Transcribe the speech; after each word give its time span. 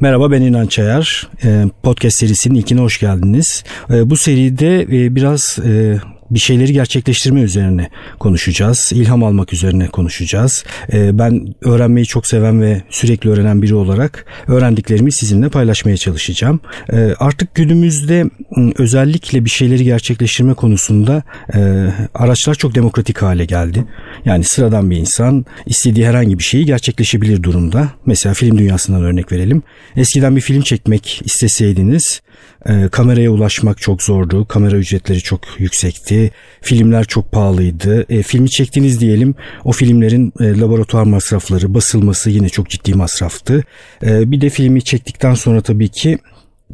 Merhaba 0.00 0.30
ben 0.30 0.42
İnan 0.42 0.66
Çayar. 0.66 1.30
Ee, 1.44 1.64
podcast 1.82 2.18
serisinin 2.18 2.54
ilkine 2.54 2.80
hoş 2.80 3.00
geldiniz. 3.00 3.64
Ee, 3.90 4.10
bu 4.10 4.16
seride 4.16 4.82
e, 4.82 5.14
biraz 5.14 5.58
e, 5.66 6.00
bir 6.30 6.38
şeyleri 6.38 6.72
gerçekleştirme 6.72 7.40
üzerine 7.40 7.90
konuşacağız. 8.18 8.92
İlham 8.94 9.24
almak 9.24 9.52
üzerine 9.52 9.88
konuşacağız. 9.88 10.64
Ee, 10.92 11.18
ben 11.18 11.54
öğrenmeyi 11.62 12.06
çok 12.06 12.26
seven 12.26 12.62
ve 12.62 12.82
sürekli 12.90 13.30
öğrenen 13.30 13.62
biri 13.62 13.74
olarak 13.74 14.26
öğrendiklerimi 14.46 15.12
sizinle 15.12 15.48
paylaşmaya 15.48 15.96
çalışacağım. 15.96 16.60
Artık 17.18 17.54
günümüzde 17.54 18.24
özellikle 18.78 19.44
bir 19.44 19.50
şeyleri 19.50 19.84
gerçekleştirme 19.84 20.54
konusunda 20.54 21.22
e, 21.54 21.88
araçlar 22.14 22.54
çok 22.54 22.74
demokratik 22.74 23.22
hale 23.22 23.44
geldi. 23.44 23.84
Yani 24.24 24.44
sıradan 24.44 24.90
bir 24.90 24.96
insan 24.96 25.46
istediği 25.66 26.06
herhangi 26.06 26.38
bir 26.38 26.44
şeyi 26.44 26.66
gerçekleşebilir 26.66 27.42
durumda. 27.42 27.88
Mesela 28.06 28.34
film 28.34 28.58
dünyasından 28.58 29.02
örnek 29.02 29.32
verelim. 29.32 29.62
Eskiden 29.96 30.36
bir 30.36 30.40
film 30.40 30.62
çekmek 30.62 31.22
isteseydiniz 31.24 32.20
e, 32.68 32.88
kameraya 32.88 33.30
ulaşmak 33.30 33.78
çok 33.78 34.02
zordu. 34.02 34.44
Kamera 34.44 34.76
ücretleri 34.76 35.20
çok 35.20 35.40
yüksekti. 35.58 36.30
Filmler 36.60 37.04
çok 37.04 37.32
pahalıydı. 37.32 38.06
E, 38.08 38.22
filmi 38.22 38.50
çektiniz 38.50 39.00
diyelim. 39.00 39.34
O 39.64 39.72
filmlerin 39.72 40.32
e, 40.40 40.60
laboratuvar 40.60 41.04
masrafları, 41.04 41.74
basılması 41.74 42.30
yine 42.30 42.48
çok 42.48 42.70
ciddi 42.70 42.94
masraftı. 42.94 43.64
E, 44.02 44.30
bir 44.30 44.40
de 44.40 44.50
filmi 44.50 44.84
çektikten 44.84 45.34
sonra 45.34 45.60
tabii 45.60 45.88
ki 45.88 46.18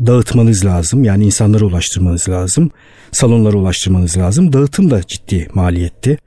dağıtmanız 0.06 0.64
lazım. 0.64 1.04
Yani 1.04 1.24
insanlara 1.24 1.64
ulaştırmanız 1.64 2.28
lazım. 2.28 2.70
Salonlara 3.12 3.56
ulaştırmanız 3.56 4.16
lazım. 4.18 4.52
Dağıtım 4.52 4.90
da 4.90 5.00
ciddi 5.06 5.48
maliyetti. 5.54 6.18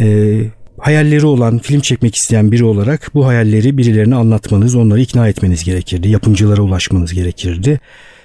E, 0.00 0.36
hayalleri 0.78 1.26
olan, 1.26 1.58
film 1.58 1.80
çekmek 1.80 2.16
isteyen 2.16 2.52
biri 2.52 2.64
olarak 2.64 3.10
bu 3.14 3.26
hayalleri 3.26 3.78
birilerine 3.78 4.14
anlatmanız, 4.14 4.74
onları 4.74 5.00
ikna 5.00 5.28
etmeniz 5.28 5.64
gerekirdi. 5.64 6.08
Yapımcılara 6.08 6.62
ulaşmanız 6.62 7.14
gerekirdi 7.14 7.80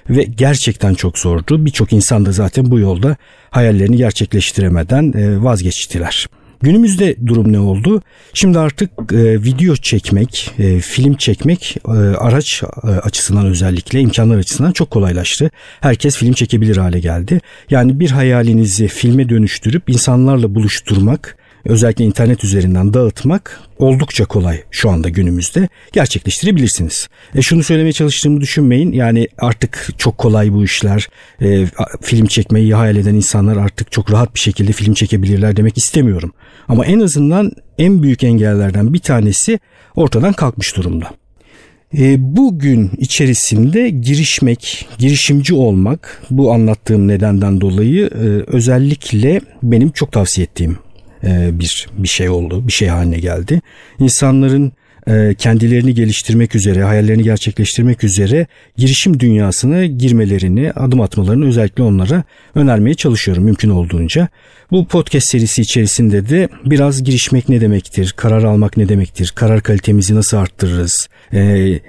ve 0.09 0.23
gerçekten 0.23 0.93
çok 0.93 1.19
zordu. 1.19 1.65
Birçok 1.65 1.93
insan 1.93 2.25
da 2.25 2.31
zaten 2.31 2.71
bu 2.71 2.79
yolda 2.79 3.15
hayallerini 3.49 3.97
gerçekleştiremeden 3.97 5.13
e, 5.13 5.43
vazgeçtiler. 5.43 6.27
Günümüzde 6.61 7.15
durum 7.27 7.53
ne 7.53 7.59
oldu? 7.59 8.01
Şimdi 8.33 8.59
artık 8.59 8.91
e, 9.13 9.43
video 9.43 9.75
çekmek, 9.75 10.51
e, 10.59 10.79
film 10.79 11.13
çekmek 11.15 11.77
e, 11.87 11.91
araç 11.91 12.63
e, 12.63 12.87
açısından 12.87 13.45
özellikle 13.45 14.01
imkanlar 14.01 14.37
açısından 14.37 14.71
çok 14.71 14.91
kolaylaştı. 14.91 15.51
Herkes 15.81 16.17
film 16.17 16.33
çekebilir 16.33 16.77
hale 16.77 16.99
geldi. 16.99 17.41
Yani 17.69 17.99
bir 17.99 18.11
hayalinizi 18.11 18.87
filme 18.87 19.29
dönüştürüp 19.29 19.89
insanlarla 19.89 20.55
buluşturmak 20.55 21.37
özellikle 21.65 22.05
internet 22.05 22.43
üzerinden 22.43 22.93
dağıtmak 22.93 23.59
oldukça 23.77 24.25
kolay 24.25 24.63
şu 24.71 24.89
anda 24.89 25.09
günümüzde 25.09 25.69
gerçekleştirebilirsiniz. 25.91 27.07
E 27.35 27.41
şunu 27.41 27.63
söylemeye 27.63 27.93
çalıştığımı 27.93 28.41
düşünmeyin. 28.41 28.91
Yani 28.91 29.27
artık 29.37 29.89
çok 29.97 30.17
kolay 30.17 30.53
bu 30.53 30.63
işler. 30.63 31.09
E, 31.41 31.65
film 32.01 32.25
çekmeyi 32.25 32.75
hayal 32.75 32.95
eden 32.95 33.15
insanlar 33.15 33.57
artık 33.57 33.91
çok 33.91 34.11
rahat 34.11 34.35
bir 34.35 34.39
şekilde 34.39 34.71
film 34.71 34.93
çekebilirler 34.93 35.57
demek 35.57 35.77
istemiyorum. 35.77 36.33
Ama 36.67 36.85
en 36.85 36.99
azından 36.99 37.51
en 37.77 38.03
büyük 38.03 38.23
engellerden 38.23 38.93
bir 38.93 38.99
tanesi 38.99 39.59
ortadan 39.95 40.33
kalkmış 40.33 40.77
durumda. 40.77 41.09
E, 41.97 42.15
bugün 42.35 42.91
içerisinde 42.97 43.89
girişmek, 43.89 44.87
girişimci 44.97 45.53
olmak 45.53 46.21
bu 46.29 46.53
anlattığım 46.53 47.07
nedenden 47.07 47.61
dolayı 47.61 48.05
e, 48.07 48.27
özellikle 48.47 49.41
benim 49.63 49.91
çok 49.91 50.11
tavsiye 50.11 50.45
ettiğim 50.45 50.77
bir 51.25 51.87
bir 51.97 52.07
şey 52.07 52.29
oldu, 52.29 52.67
bir 52.67 52.73
şey 52.73 52.87
haline 52.87 53.19
geldi. 53.19 53.61
İnsanların 53.99 54.71
e, 55.07 55.35
kendilerini 55.37 55.93
geliştirmek 55.93 56.55
üzere, 56.55 56.83
hayallerini 56.83 57.23
gerçekleştirmek 57.23 58.03
üzere 58.03 58.47
girişim 58.77 59.19
dünyasına 59.19 59.85
girmelerini, 59.85 60.71
adım 60.71 61.01
atmalarını 61.01 61.47
özellikle 61.47 61.83
onlara 61.83 62.23
önermeye 62.55 62.93
çalışıyorum 62.93 63.43
mümkün 63.43 63.69
olduğunca. 63.69 64.27
Bu 64.71 64.87
podcast 64.87 65.29
serisi 65.29 65.61
içerisinde 65.61 66.29
de 66.29 66.49
biraz 66.65 67.03
girişmek 67.03 67.49
ne 67.49 67.61
demektir, 67.61 68.13
karar 68.17 68.43
almak 68.43 68.77
ne 68.77 68.89
demektir, 68.89 69.33
karar 69.35 69.61
kalitemizi 69.61 70.15
nasıl 70.15 70.37
arttırırız, 70.37 71.07
e, 71.33 71.39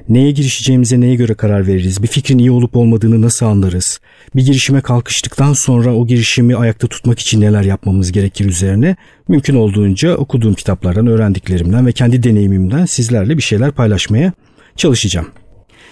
neye 0.08 0.30
girişeceğimize 0.30 1.00
neye 1.00 1.14
göre 1.14 1.34
karar 1.34 1.66
veririz, 1.66 2.02
bir 2.02 2.08
fikrin 2.08 2.38
iyi 2.38 2.50
olup 2.50 2.76
olmadığını 2.76 3.22
nasıl 3.22 3.46
anlarız, 3.46 4.00
bir 4.36 4.46
girişime 4.46 4.80
kalkıştıktan 4.80 5.52
sonra 5.52 5.94
o 5.94 6.06
girişimi 6.06 6.56
ayakta 6.56 6.86
tutmak 6.86 7.18
için 7.18 7.40
neler 7.40 7.62
yapmamız 7.62 8.12
gerekir 8.12 8.44
üzerine 8.44 8.96
mümkün 9.28 9.54
olduğunca 9.54 10.16
okuduğum 10.16 10.54
kitaplardan, 10.54 11.06
öğrendiklerimden 11.06 11.86
ve 11.86 11.92
kendi 11.92 12.22
deneyimimden 12.22 12.86
sizlerle 12.86 13.36
bir 13.36 13.42
şeyler 13.42 13.70
paylaşmaya 13.70 14.32
çalışacağım. 14.76 15.28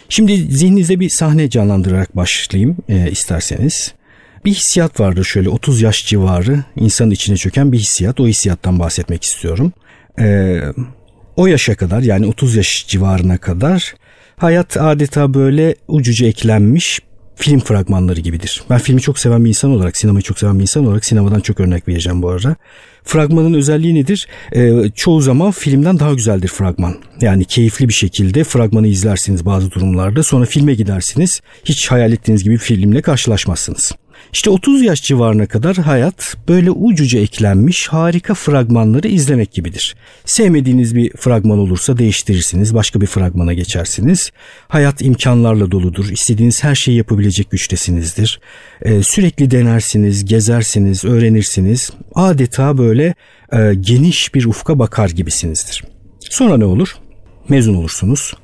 Şimdi 0.08 0.36
zihninizde 0.36 1.00
bir 1.00 1.08
sahne 1.08 1.50
canlandırarak 1.50 2.16
başlayayım 2.16 2.76
e, 2.88 3.10
isterseniz. 3.10 3.94
Bir 4.44 4.54
hissiyat 4.54 5.00
vardır 5.00 5.24
şöyle 5.24 5.48
30 5.48 5.82
yaş 5.82 6.06
civarı 6.06 6.64
insanın 6.76 7.10
içine 7.10 7.36
çöken 7.36 7.72
bir 7.72 7.78
hissiyat. 7.78 8.20
O 8.20 8.26
hissiyattan 8.26 8.78
bahsetmek 8.78 9.24
istiyorum. 9.24 9.72
Ee, 10.20 10.60
o 11.36 11.46
yaşa 11.46 11.74
kadar 11.74 12.00
yani 12.00 12.26
30 12.26 12.56
yaş 12.56 12.86
civarına 12.88 13.38
kadar 13.38 13.94
hayat 14.36 14.76
adeta 14.76 15.34
böyle 15.34 15.74
ucuca 15.88 16.26
eklenmiş 16.26 17.00
film 17.36 17.60
fragmanları 17.60 18.20
gibidir. 18.20 18.62
Ben 18.70 18.78
filmi 18.78 19.00
çok 19.00 19.18
seven 19.18 19.44
bir 19.44 19.48
insan 19.48 19.70
olarak, 19.70 19.96
sinemayı 19.96 20.22
çok 20.22 20.38
seven 20.38 20.58
bir 20.58 20.62
insan 20.62 20.86
olarak 20.86 21.04
sinemadan 21.04 21.40
çok 21.40 21.60
örnek 21.60 21.88
vereceğim 21.88 22.22
bu 22.22 22.28
arada. 22.28 22.56
Fragmanın 23.04 23.54
özelliği 23.54 23.94
nedir? 23.94 24.28
Ee, 24.56 24.72
çoğu 24.94 25.20
zaman 25.20 25.50
filmden 25.50 25.98
daha 25.98 26.14
güzeldir 26.14 26.48
fragman. 26.48 26.96
Yani 27.20 27.44
keyifli 27.44 27.88
bir 27.88 27.94
şekilde 27.94 28.44
fragmanı 28.44 28.86
izlersiniz 28.86 29.46
bazı 29.46 29.70
durumlarda. 29.70 30.22
Sonra 30.22 30.44
filme 30.46 30.74
gidersiniz. 30.74 31.40
Hiç 31.64 31.90
hayal 31.90 32.12
ettiğiniz 32.12 32.44
gibi 32.44 32.54
bir 32.54 32.58
filmle 32.58 33.02
karşılaşmazsınız. 33.02 33.92
İşte 34.32 34.50
30 34.50 34.82
yaş 34.82 35.02
civarına 35.02 35.46
kadar 35.46 35.76
hayat 35.76 36.36
böyle 36.48 36.70
ucuca 36.70 37.20
eklenmiş 37.20 37.88
harika 37.88 38.34
fragmanları 38.34 39.08
izlemek 39.08 39.52
gibidir. 39.52 39.96
Sevmediğiniz 40.24 40.94
bir 40.94 41.12
fragman 41.16 41.58
olursa 41.58 41.98
değiştirirsiniz, 41.98 42.74
başka 42.74 43.00
bir 43.00 43.06
fragmana 43.06 43.52
geçersiniz. 43.52 44.30
Hayat 44.68 45.02
imkanlarla 45.02 45.70
doludur, 45.70 46.08
istediğiniz 46.08 46.64
her 46.64 46.74
şeyi 46.74 46.96
yapabilecek 46.96 47.50
güçtesinizdir. 47.50 48.40
Ee, 48.82 49.02
sürekli 49.02 49.50
denersiniz, 49.50 50.24
gezersiniz, 50.24 51.04
öğrenirsiniz. 51.04 51.90
Adeta 52.14 52.78
böyle 52.78 53.14
e, 53.52 53.74
geniş 53.80 54.34
bir 54.34 54.44
ufka 54.44 54.78
bakar 54.78 55.08
gibisinizdir. 55.08 55.84
Sonra 56.30 56.56
ne 56.56 56.64
olur? 56.64 56.96
Mezun 57.48 57.74
olursunuz 57.74 58.34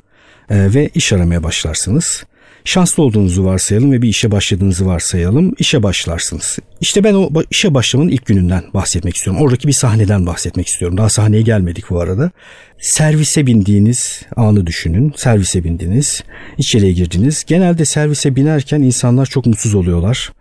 e, 0.50 0.75
ve 0.75 0.91
iş 0.94 1.12
aramaya 1.12 1.42
başlarsınız. 1.42 2.25
Şanslı 2.65 3.03
olduğunuzu 3.03 3.44
varsayalım 3.44 3.93
ve 3.93 4.03
bir 4.03 4.09
işe 4.09 4.31
başladığınızı 4.31 4.87
varsayalım. 4.87 5.54
İşe 5.59 5.82
başlarsınız. 5.82 6.59
İşte 6.81 7.04
ben 7.04 7.15
o 7.15 7.31
işe 7.50 7.75
başlamanın 7.75 8.09
ilk 8.09 8.26
gününden 8.26 8.62
bahsetmek 8.75 9.16
istiyorum. 9.16 9.43
Oradaki 9.43 9.69
bir 9.69 9.72
sahneden 9.72 10.26
bahsetmek 10.26 10.69
istiyorum. 10.69 10.99
Daha 10.99 11.09
sahneye 11.09 11.43
gelmedik 11.43 11.91
bu 11.91 12.00
arada. 12.00 12.31
Servise 12.78 13.47
bindiğiniz 13.47 14.22
anı 14.37 14.66
düşünün. 14.66 15.12
Servise 15.16 15.65
bindiniz. 15.65 16.22
İçeriye 16.59 16.93
girdiniz. 16.93 17.44
Genelde 17.47 17.84
servise 17.84 18.37
binerken 18.37 18.82
insanlar 18.82 19.26
çok 19.26 19.47
mutsuz 19.47 19.75
oluyorlar. 19.75 20.32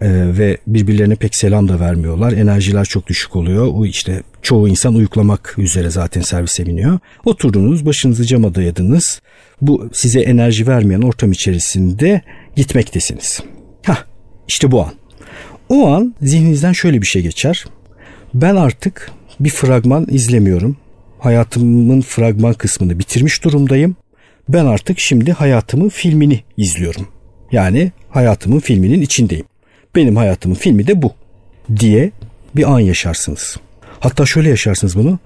Ee, 0.00 0.08
ve 0.10 0.58
birbirlerine 0.66 1.14
pek 1.14 1.36
selam 1.36 1.68
da 1.68 1.80
vermiyorlar. 1.80 2.32
Enerjiler 2.32 2.84
çok 2.84 3.06
düşük 3.06 3.36
oluyor. 3.36 3.68
O 3.74 3.86
işte 3.86 4.22
çoğu 4.42 4.68
insan 4.68 4.94
uyuklamak 4.94 5.54
üzere 5.58 5.90
zaten 5.90 6.20
servise 6.20 6.66
biniyor. 6.66 6.98
Oturdunuz, 7.24 7.86
başınızı 7.86 8.24
cama 8.24 8.54
dayadınız 8.54 9.20
bu 9.60 9.90
size 9.92 10.20
enerji 10.20 10.66
vermeyen 10.66 11.02
ortam 11.02 11.32
içerisinde 11.32 12.22
gitmektesiniz. 12.56 13.40
Hah 13.82 14.04
işte 14.48 14.70
bu 14.70 14.82
an. 14.82 14.92
O 15.68 15.88
an 15.88 16.14
zihninizden 16.22 16.72
şöyle 16.72 17.02
bir 17.02 17.06
şey 17.06 17.22
geçer. 17.22 17.64
Ben 18.34 18.56
artık 18.56 19.10
bir 19.40 19.50
fragman 19.50 20.06
izlemiyorum. 20.10 20.76
Hayatımın 21.18 22.00
fragman 22.00 22.54
kısmını 22.54 22.98
bitirmiş 22.98 23.44
durumdayım. 23.44 23.96
Ben 24.48 24.66
artık 24.66 24.98
şimdi 24.98 25.32
hayatımın 25.32 25.88
filmini 25.88 26.40
izliyorum. 26.56 27.08
Yani 27.52 27.92
hayatımın 28.10 28.60
filminin 28.60 29.00
içindeyim. 29.00 29.46
Benim 29.96 30.16
hayatımın 30.16 30.54
filmi 30.54 30.86
de 30.86 31.02
bu 31.02 31.12
diye 31.76 32.10
bir 32.56 32.72
an 32.72 32.78
yaşarsınız. 32.78 33.56
Hatta 34.00 34.26
şöyle 34.26 34.48
yaşarsınız 34.48 34.96
bunu. 34.96 35.18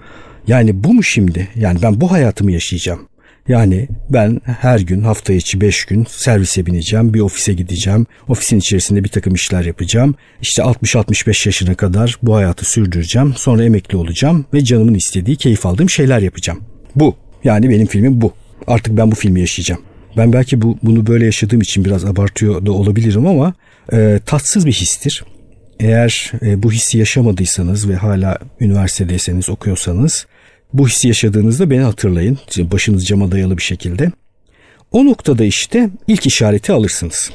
Yani 0.46 0.84
bu 0.84 0.94
mu 0.94 1.02
şimdi? 1.02 1.48
Yani 1.56 1.82
ben 1.82 2.00
bu 2.00 2.12
hayatımı 2.12 2.52
yaşayacağım. 2.52 3.08
Yani 3.48 3.88
ben 4.10 4.40
her 4.44 4.80
gün 4.80 5.02
hafta 5.02 5.32
içi 5.32 5.60
5 5.60 5.84
gün 5.84 6.06
servise 6.10 6.66
bineceğim, 6.66 7.14
bir 7.14 7.20
ofise 7.20 7.52
gideceğim, 7.52 8.06
ofisin 8.28 8.58
içerisinde 8.58 9.04
bir 9.04 9.08
takım 9.08 9.34
işler 9.34 9.64
yapacağım. 9.64 10.14
İşte 10.42 10.62
60-65 10.62 11.48
yaşına 11.48 11.74
kadar 11.74 12.18
bu 12.22 12.36
hayatı 12.36 12.64
sürdüreceğim, 12.64 13.34
sonra 13.36 13.64
emekli 13.64 13.96
olacağım 13.96 14.44
ve 14.54 14.64
canımın 14.64 14.94
istediği, 14.94 15.36
keyif 15.36 15.66
aldığım 15.66 15.90
şeyler 15.90 16.20
yapacağım. 16.20 16.60
Bu. 16.96 17.16
Yani 17.44 17.70
benim 17.70 17.86
filmim 17.86 18.20
bu. 18.20 18.32
Artık 18.66 18.96
ben 18.96 19.10
bu 19.10 19.14
filmi 19.14 19.40
yaşayacağım. 19.40 19.82
Ben 20.18 20.32
belki 20.32 20.62
bu, 20.62 20.78
bunu 20.82 21.06
böyle 21.06 21.24
yaşadığım 21.24 21.60
için 21.60 21.84
biraz 21.84 22.04
abartıyor 22.04 22.66
da 22.66 22.72
olabilirim 22.72 23.26
ama 23.26 23.54
e, 23.92 24.20
tatsız 24.26 24.66
bir 24.66 24.72
histir. 24.72 25.24
Eğer 25.80 26.32
e, 26.42 26.62
bu 26.62 26.72
hissi 26.72 26.98
yaşamadıysanız 26.98 27.88
ve 27.88 27.96
hala 27.96 28.38
üniversitedeyseniz 28.60 29.48
okuyorsanız 29.48 30.26
bu 30.72 30.88
hissi 30.88 31.08
yaşadığınızda 31.08 31.70
beni 31.70 31.80
hatırlayın. 31.80 32.38
Başınız 32.58 33.06
cama 33.06 33.32
dayalı 33.32 33.56
bir 33.56 33.62
şekilde. 33.62 34.12
O 34.92 35.06
noktada 35.06 35.44
işte 35.44 35.90
ilk 36.06 36.26
işareti 36.26 36.72
alırsınız. 36.72 37.30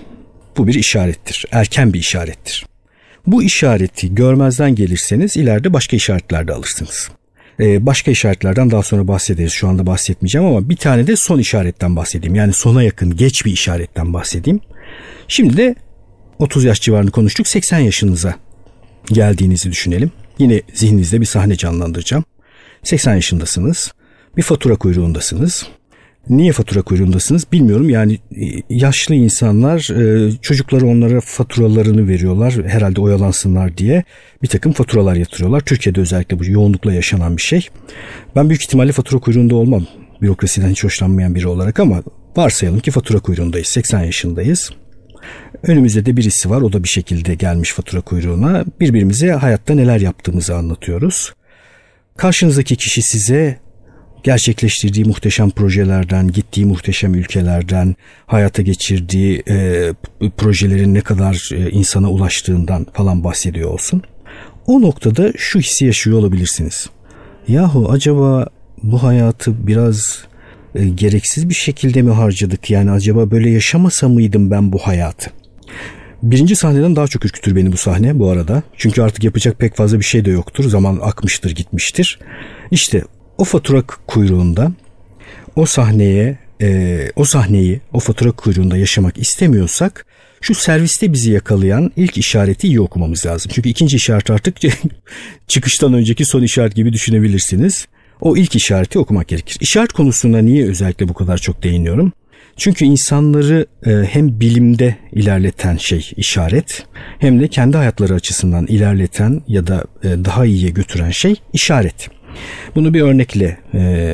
Bu 0.57 0.67
bir 0.67 0.73
işarettir. 0.73 1.45
Erken 1.51 1.93
bir 1.93 1.99
işarettir. 1.99 2.65
Bu 3.27 3.43
işareti 3.43 4.15
görmezden 4.15 4.75
gelirseniz 4.75 5.37
ileride 5.37 5.73
başka 5.73 5.95
işaretler 5.95 6.47
de 6.47 6.53
alırsınız. 6.53 7.09
Ee, 7.59 7.85
başka 7.85 8.11
işaretlerden 8.11 8.71
daha 8.71 8.83
sonra 8.83 9.07
bahsederiz. 9.07 9.51
Şu 9.51 9.67
anda 9.67 9.85
bahsetmeyeceğim 9.85 10.47
ama 10.47 10.69
bir 10.69 10.75
tane 10.75 11.07
de 11.07 11.15
son 11.15 11.39
işaretten 11.39 11.95
bahsedeyim. 11.95 12.35
Yani 12.35 12.53
sona 12.53 12.83
yakın 12.83 13.17
geç 13.17 13.45
bir 13.45 13.51
işaretten 13.51 14.13
bahsedeyim. 14.13 14.59
Şimdi 15.27 15.57
de 15.57 15.75
30 16.39 16.63
yaş 16.63 16.81
civarını 16.81 17.11
konuştuk. 17.11 17.47
80 17.47 17.79
yaşınıza 17.79 18.35
geldiğinizi 19.05 19.71
düşünelim. 19.71 20.11
Yine 20.39 20.61
zihninizde 20.73 21.21
bir 21.21 21.25
sahne 21.25 21.55
canlandıracağım. 21.55 22.23
80 22.83 23.15
yaşındasınız. 23.15 23.93
Bir 24.37 24.41
fatura 24.41 24.75
kuyruğundasınız. 24.75 25.67
Niye 26.29 26.51
fatura 26.51 26.81
kuyruğundasınız 26.81 27.51
bilmiyorum. 27.51 27.89
Yani 27.89 28.13
e, 28.13 28.45
yaşlı 28.69 29.15
insanlar 29.15 29.89
e, 29.99 30.31
çocukları 30.41 30.87
onlara 30.87 31.21
faturalarını 31.21 32.07
veriyorlar. 32.07 32.53
Herhalde 32.65 33.01
oyalansınlar 33.01 33.77
diye 33.77 34.03
bir 34.43 34.47
takım 34.47 34.71
faturalar 34.71 35.15
yatırıyorlar. 35.15 35.59
Türkiye'de 35.59 36.01
özellikle 36.01 36.39
bu 36.39 36.45
yoğunlukla 36.45 36.93
yaşanan 36.93 37.37
bir 37.37 37.41
şey. 37.41 37.67
Ben 38.35 38.49
büyük 38.49 38.63
ihtimalle 38.63 38.91
fatura 38.91 39.19
kuyruğunda 39.19 39.55
olmam. 39.55 39.87
Bürokrasiden 40.21 40.69
hiç 40.69 40.83
hoşlanmayan 40.83 41.35
biri 41.35 41.47
olarak 41.47 41.79
ama 41.79 42.03
varsayalım 42.35 42.79
ki 42.79 42.91
fatura 42.91 43.19
kuyruğundayız. 43.19 43.67
80 43.67 44.03
yaşındayız. 44.03 44.69
Önümüzde 45.63 46.05
de 46.05 46.17
birisi 46.17 46.49
var. 46.49 46.61
O 46.61 46.73
da 46.73 46.83
bir 46.83 46.89
şekilde 46.89 47.35
gelmiş 47.35 47.71
fatura 47.71 48.01
kuyruğuna. 48.01 48.65
Birbirimize 48.79 49.31
hayatta 49.31 49.73
neler 49.73 49.99
yaptığımızı 49.99 50.55
anlatıyoruz. 50.55 51.33
Karşınızdaki 52.17 52.75
kişi 52.75 53.01
size 53.01 53.59
gerçekleştirdiği 54.23 55.05
muhteşem 55.05 55.49
projelerden, 55.49 56.31
gittiği 56.31 56.65
muhteşem 56.65 57.13
ülkelerden, 57.13 57.95
hayata 58.25 58.61
geçirdiği 58.61 59.43
e, 59.49 59.89
projelerin 60.37 60.93
ne 60.93 61.01
kadar 61.01 61.49
e, 61.53 61.69
insana 61.69 62.11
ulaştığından 62.11 62.87
falan 62.93 63.23
bahsediyor 63.23 63.69
olsun. 63.69 64.01
O 64.67 64.81
noktada 64.81 65.31
şu 65.37 65.59
hissi 65.59 65.85
yaşıyor 65.85 66.19
olabilirsiniz. 66.19 66.89
Yahu 67.47 67.89
acaba 67.91 68.47
bu 68.83 69.03
hayatı 69.03 69.67
biraz 69.67 70.25
e, 70.75 70.85
gereksiz 70.85 71.49
bir 71.49 71.53
şekilde 71.53 72.01
mi 72.01 72.11
harcadık? 72.11 72.69
Yani 72.69 72.91
acaba 72.91 73.31
böyle 73.31 73.49
yaşamasa 73.49 74.09
mıydım 74.09 74.51
ben 74.51 74.71
bu 74.71 74.77
hayatı? 74.77 75.31
Birinci 76.23 76.55
sahneden 76.55 76.95
daha 76.95 77.07
çok 77.07 77.25
ürkütür 77.25 77.55
beni 77.55 77.71
bu 77.71 77.77
sahne 77.77 78.19
bu 78.19 78.29
arada. 78.29 78.63
Çünkü 78.77 79.01
artık 79.01 79.23
yapacak 79.23 79.59
pek 79.59 79.75
fazla 79.75 79.99
bir 79.99 80.05
şey 80.05 80.25
de 80.25 80.31
yoktur. 80.31 80.69
Zaman 80.69 80.99
akmıştır 81.01 81.51
gitmiştir. 81.51 82.19
İşte 82.71 83.03
o 83.37 83.43
fatura 83.43 83.81
kuyruğunda 83.81 84.71
o 85.55 85.65
sahneye 85.65 86.37
e, 86.61 86.99
o 87.15 87.25
sahneyi 87.25 87.81
o 87.93 87.99
fatura 87.99 88.31
kuyruğunda 88.31 88.77
yaşamak 88.77 89.17
istemiyorsak 89.17 90.05
şu 90.41 90.55
serviste 90.55 91.13
bizi 91.13 91.31
yakalayan 91.31 91.91
ilk 91.95 92.17
işareti 92.17 92.67
iyi 92.67 92.81
okumamız 92.81 93.25
lazım. 93.25 93.51
Çünkü 93.55 93.69
ikinci 93.69 93.95
işaret 93.95 94.29
artık 94.29 94.55
çıkıştan 95.47 95.93
önceki 95.93 96.25
son 96.25 96.41
işaret 96.41 96.75
gibi 96.75 96.93
düşünebilirsiniz. 96.93 97.87
O 98.21 98.37
ilk 98.37 98.55
işareti 98.55 98.99
okumak 98.99 99.27
gerekir. 99.27 99.57
İşaret 99.61 99.93
konusunda 99.93 100.39
niye 100.39 100.65
özellikle 100.65 101.09
bu 101.09 101.13
kadar 101.13 101.37
çok 101.37 101.63
değiniyorum? 101.63 102.11
Çünkü 102.57 102.85
insanları 102.85 103.65
e, 103.85 103.91
hem 103.91 104.39
bilimde 104.39 104.95
ilerleten 105.11 105.77
şey 105.77 106.11
işaret 106.17 106.85
hem 107.19 107.39
de 107.39 107.47
kendi 107.47 107.77
hayatları 107.77 108.13
açısından 108.13 108.67
ilerleten 108.67 109.41
ya 109.47 109.67
da 109.67 109.83
e, 110.03 110.07
daha 110.25 110.45
iyiye 110.45 110.69
götüren 110.69 111.11
şey 111.11 111.35
işaret. 111.53 112.09
Bunu 112.75 112.93
bir 112.93 113.01
örnekle 113.01 113.57
e, 113.73 114.13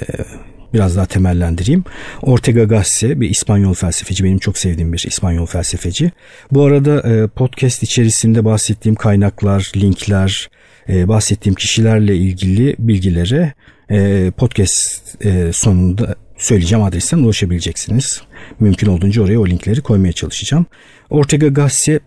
biraz 0.73 0.95
daha 0.95 1.05
temellendireyim. 1.05 1.83
Ortega 2.21 2.63
Gasset 2.63 3.19
bir 3.19 3.29
İspanyol 3.29 3.73
felsefeci. 3.73 4.23
Benim 4.23 4.39
çok 4.39 4.57
sevdiğim 4.57 4.93
bir 4.93 5.05
İspanyol 5.07 5.45
felsefeci. 5.45 6.11
Bu 6.51 6.63
arada 6.65 7.09
e, 7.09 7.27
podcast 7.27 7.83
içerisinde 7.83 8.45
bahsettiğim 8.45 8.95
kaynaklar, 8.95 9.71
linkler, 9.75 10.49
e, 10.89 11.07
bahsettiğim 11.07 11.55
kişilerle 11.55 12.15
ilgili 12.15 12.75
bilgilere 12.79 13.53
e, 13.91 14.31
podcast 14.37 15.25
sonunda 15.51 16.15
söyleyeceğim 16.37 16.83
adresten 16.83 17.17
ulaşabileceksiniz. 17.17 18.21
Mümkün 18.59 18.87
olduğunca 18.87 19.21
oraya 19.21 19.39
o 19.39 19.47
linkleri 19.47 19.81
koymaya 19.81 20.13
çalışacağım. 20.13 20.65
Ortega 21.09 21.47
Gasset 21.47 22.01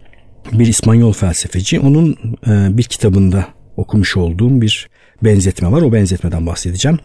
bir 0.53 0.67
İspanyol 0.67 1.13
felsefeci. 1.13 1.81
Onun 1.81 2.17
bir 2.47 2.83
kitabında 2.83 3.47
okumuş 3.77 4.17
olduğum 4.17 4.61
bir 4.61 4.89
benzetme 5.25 5.73
var. 5.73 5.83
O 5.83 5.93
benzetmeden 5.93 6.47
bahsedeceğim. 6.47 6.99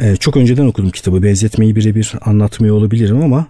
Ee, 0.00 0.16
çok 0.16 0.36
önceden 0.36 0.66
okudum 0.66 0.90
kitabı. 0.90 1.22
Benzetmeyi 1.22 1.76
birebir 1.76 2.12
anlatmıyor 2.24 2.76
olabilirim 2.76 3.22
ama 3.22 3.46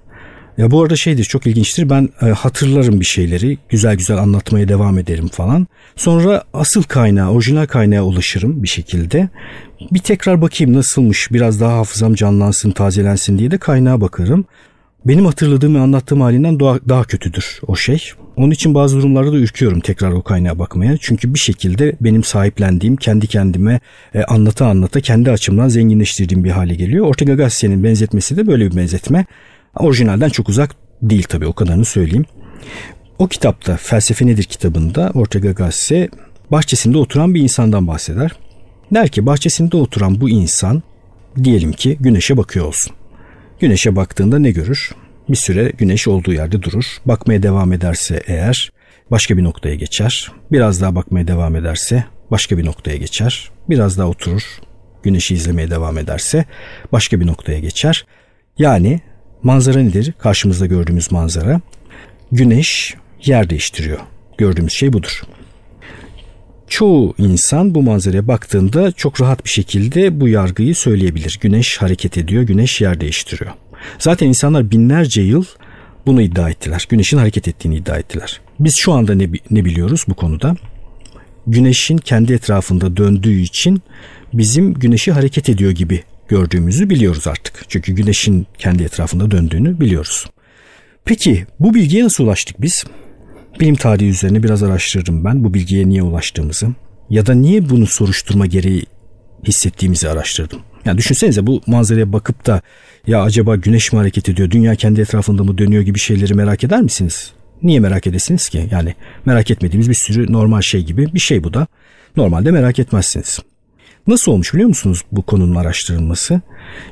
ya 0.58 0.70
bu 0.70 0.82
arada 0.82 0.96
şeydir 0.96 1.24
çok 1.24 1.46
ilginçtir. 1.46 1.90
Ben 1.90 2.08
e, 2.22 2.26
hatırlarım 2.26 3.00
bir 3.00 3.04
şeyleri. 3.04 3.58
Güzel 3.68 3.96
güzel 3.96 4.18
anlatmaya 4.18 4.68
devam 4.68 4.98
ederim 4.98 5.28
falan. 5.28 5.66
Sonra 5.96 6.44
asıl 6.52 6.82
kaynağı, 6.82 7.30
orijinal 7.30 7.66
kaynağa 7.66 8.02
ulaşırım 8.02 8.62
bir 8.62 8.68
şekilde. 8.68 9.28
Bir 9.92 9.98
tekrar 9.98 10.42
bakayım 10.42 10.74
nasılmış. 10.74 11.32
Biraz 11.32 11.60
daha 11.60 11.72
hafızam 11.78 12.14
canlansın, 12.14 12.70
tazelensin 12.70 13.38
diye 13.38 13.50
de 13.50 13.58
kaynağa 13.58 14.00
bakarım 14.00 14.44
benim 15.06 15.26
hatırladığım 15.26 15.74
ve 15.74 15.78
anlattığım 15.78 16.20
halinden 16.20 16.60
daha, 16.60 16.78
daha 16.88 17.04
kötüdür 17.04 17.60
o 17.66 17.76
şey. 17.76 18.10
Onun 18.36 18.50
için 18.50 18.74
bazı 18.74 18.96
durumlarda 18.96 19.32
da 19.32 19.36
ürküyorum 19.36 19.80
tekrar 19.80 20.12
o 20.12 20.22
kaynağa 20.22 20.58
bakmaya. 20.58 20.96
Çünkü 21.00 21.34
bir 21.34 21.38
şekilde 21.38 21.96
benim 22.00 22.24
sahiplendiğim, 22.24 22.96
kendi 22.96 23.26
kendime 23.26 23.80
e, 24.14 24.22
anlata 24.22 24.66
anlata 24.66 25.00
kendi 25.00 25.30
açımdan 25.30 25.68
zenginleştirdiğim 25.68 26.44
bir 26.44 26.50
hale 26.50 26.74
geliyor. 26.74 27.06
Ortega 27.06 27.34
Gasset'in 27.34 27.84
benzetmesi 27.84 28.36
de 28.36 28.46
böyle 28.46 28.70
bir 28.70 28.76
benzetme. 28.76 29.26
Orijinalden 29.76 30.28
çok 30.28 30.48
uzak 30.48 30.76
değil 31.02 31.22
tabii 31.22 31.46
o 31.46 31.52
kadarını 31.52 31.84
söyleyeyim. 31.84 32.24
O 33.18 33.28
kitapta 33.28 33.76
Felsefe 33.76 34.26
Nedir 34.26 34.44
kitabında 34.44 35.10
Ortega 35.14 35.52
Gasset 35.52 36.10
bahçesinde 36.50 36.98
oturan 36.98 37.34
bir 37.34 37.40
insandan 37.40 37.86
bahseder. 37.86 38.30
Der 38.94 39.08
ki 39.08 39.26
bahçesinde 39.26 39.76
oturan 39.76 40.20
bu 40.20 40.30
insan 40.30 40.82
diyelim 41.44 41.72
ki 41.72 41.96
güneşe 42.00 42.36
bakıyor 42.36 42.66
olsun. 42.66 42.92
Güneşe 43.60 43.96
baktığında 43.96 44.38
ne 44.38 44.50
görür? 44.50 44.94
Bir 45.28 45.36
süre 45.36 45.72
güneş 45.78 46.08
olduğu 46.08 46.32
yerde 46.32 46.62
durur. 46.62 46.84
Bakmaya 47.04 47.42
devam 47.42 47.72
ederse 47.72 48.22
eğer 48.26 48.72
başka 49.10 49.36
bir 49.36 49.44
noktaya 49.44 49.74
geçer. 49.74 50.32
Biraz 50.52 50.80
daha 50.80 50.94
bakmaya 50.94 51.28
devam 51.28 51.56
ederse 51.56 52.04
başka 52.30 52.58
bir 52.58 52.66
noktaya 52.66 52.96
geçer. 52.96 53.50
Biraz 53.70 53.98
daha 53.98 54.08
oturur. 54.08 54.42
Güneşi 55.02 55.34
izlemeye 55.34 55.70
devam 55.70 55.98
ederse 55.98 56.44
başka 56.92 57.20
bir 57.20 57.26
noktaya 57.26 57.58
geçer. 57.58 58.06
Yani 58.58 59.00
manzara 59.42 59.78
nedir? 59.82 60.14
Karşımızda 60.18 60.66
gördüğümüz 60.66 61.12
manzara. 61.12 61.60
Güneş 62.32 62.94
yer 63.24 63.50
değiştiriyor. 63.50 63.98
Gördüğümüz 64.38 64.72
şey 64.72 64.92
budur. 64.92 65.22
Çoğu 66.68 67.14
insan 67.18 67.74
bu 67.74 67.82
manzaraya 67.82 68.28
baktığında 68.28 68.92
çok 68.92 69.20
rahat 69.20 69.44
bir 69.44 69.50
şekilde 69.50 70.20
bu 70.20 70.28
yargıyı 70.28 70.74
söyleyebilir. 70.74 71.38
Güneş 71.40 71.76
hareket 71.76 72.18
ediyor, 72.18 72.42
güneş 72.42 72.80
yer 72.80 73.00
değiştiriyor. 73.00 73.52
Zaten 73.98 74.26
insanlar 74.26 74.70
binlerce 74.70 75.22
yıl 75.22 75.44
bunu 76.06 76.22
iddia 76.22 76.50
ettiler. 76.50 76.86
Güneşin 76.88 77.18
hareket 77.18 77.48
ettiğini 77.48 77.76
iddia 77.76 77.96
ettiler. 77.96 78.40
Biz 78.60 78.76
şu 78.76 78.92
anda 78.92 79.14
ne, 79.14 79.28
ne 79.50 79.64
biliyoruz 79.64 80.04
bu 80.08 80.14
konuda? 80.14 80.56
Güneşin 81.46 81.96
kendi 81.98 82.32
etrafında 82.32 82.96
döndüğü 82.96 83.40
için 83.40 83.82
bizim 84.32 84.74
güneşi 84.74 85.12
hareket 85.12 85.48
ediyor 85.48 85.70
gibi 85.70 86.02
gördüğümüzü 86.28 86.90
biliyoruz 86.90 87.26
artık. 87.26 87.64
Çünkü 87.68 87.92
güneşin 87.92 88.46
kendi 88.58 88.82
etrafında 88.82 89.30
döndüğünü 89.30 89.80
biliyoruz. 89.80 90.26
Peki 91.04 91.46
bu 91.60 91.74
bilgiye 91.74 92.04
nasıl 92.04 92.24
ulaştık 92.24 92.62
biz? 92.62 92.84
Bilim 93.60 93.74
tarihi 93.74 94.08
üzerine 94.08 94.42
biraz 94.42 94.62
araştırırım 94.62 95.24
ben 95.24 95.44
bu 95.44 95.54
bilgiye 95.54 95.88
niye 95.88 96.02
ulaştığımızı 96.02 96.68
ya 97.10 97.26
da 97.26 97.34
niye 97.34 97.68
bunu 97.70 97.86
soruşturma 97.86 98.46
gereği 98.46 98.86
hissettiğimizi 99.44 100.08
araştırdım. 100.08 100.60
Yani 100.84 100.98
düşünsenize 100.98 101.46
bu 101.46 101.62
manzaraya 101.66 102.12
bakıp 102.12 102.46
da 102.46 102.60
ya 103.06 103.22
acaba 103.22 103.56
güneş 103.56 103.92
mi 103.92 103.98
hareket 103.98 104.28
ediyor, 104.28 104.50
dünya 104.50 104.74
kendi 104.74 105.00
etrafında 105.00 105.44
mı 105.44 105.58
dönüyor 105.58 105.82
gibi 105.82 105.98
şeyleri 105.98 106.34
merak 106.34 106.64
eder 106.64 106.82
misiniz? 106.82 107.32
Niye 107.62 107.80
merak 107.80 108.06
edesiniz 108.06 108.48
ki? 108.48 108.68
Yani 108.70 108.94
merak 109.24 109.50
etmediğimiz 109.50 109.88
bir 109.88 109.94
sürü 109.94 110.32
normal 110.32 110.60
şey 110.60 110.84
gibi 110.84 111.14
bir 111.14 111.18
şey 111.18 111.44
bu 111.44 111.54
da. 111.54 111.66
Normalde 112.16 112.50
merak 112.50 112.78
etmezsiniz. 112.78 113.38
Nasıl 114.06 114.32
olmuş 114.32 114.54
biliyor 114.54 114.68
musunuz 114.68 115.02
bu 115.12 115.22
konunun 115.22 115.54
araştırılması? 115.54 116.40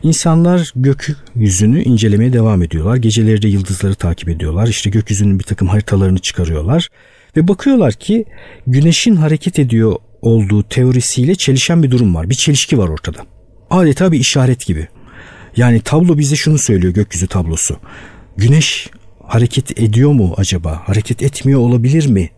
İnsanlar 0.02 0.72
gökyüzünü 0.76 1.82
incelemeye 1.82 2.32
devam 2.32 2.62
ediyorlar. 2.62 2.96
Geceleri 2.96 3.42
de 3.42 3.48
yıldızları 3.48 3.94
takip 3.94 4.28
ediyorlar. 4.28 4.68
İşte 4.68 4.90
gökyüzünün 4.90 5.38
bir 5.38 5.44
takım 5.44 5.68
haritalarını 5.68 6.18
çıkarıyorlar. 6.18 6.88
Ve 7.36 7.48
bakıyorlar 7.48 7.92
ki 7.92 8.24
güneşin 8.66 9.16
hareket 9.16 9.58
ediyor 9.58 9.96
olduğu 10.22 10.62
teorisiyle 10.62 11.34
çelişen 11.34 11.82
bir 11.82 11.90
durum 11.90 12.14
var. 12.14 12.30
Bir 12.30 12.34
çelişki 12.34 12.78
var 12.78 12.88
ortada. 12.88 13.18
Adeta 13.70 14.12
bir 14.12 14.20
işaret 14.20 14.66
gibi. 14.66 14.88
Yani 15.56 15.80
tablo 15.80 16.18
bize 16.18 16.36
şunu 16.36 16.58
söylüyor 16.58 16.94
gökyüzü 16.94 17.26
tablosu. 17.26 17.76
Güneş 18.36 18.90
hareket 19.22 19.80
ediyor 19.80 20.12
mu 20.12 20.34
acaba? 20.36 20.82
Hareket 20.84 21.22
etmiyor 21.22 21.60
olabilir 21.60 22.06
mi? 22.06 22.30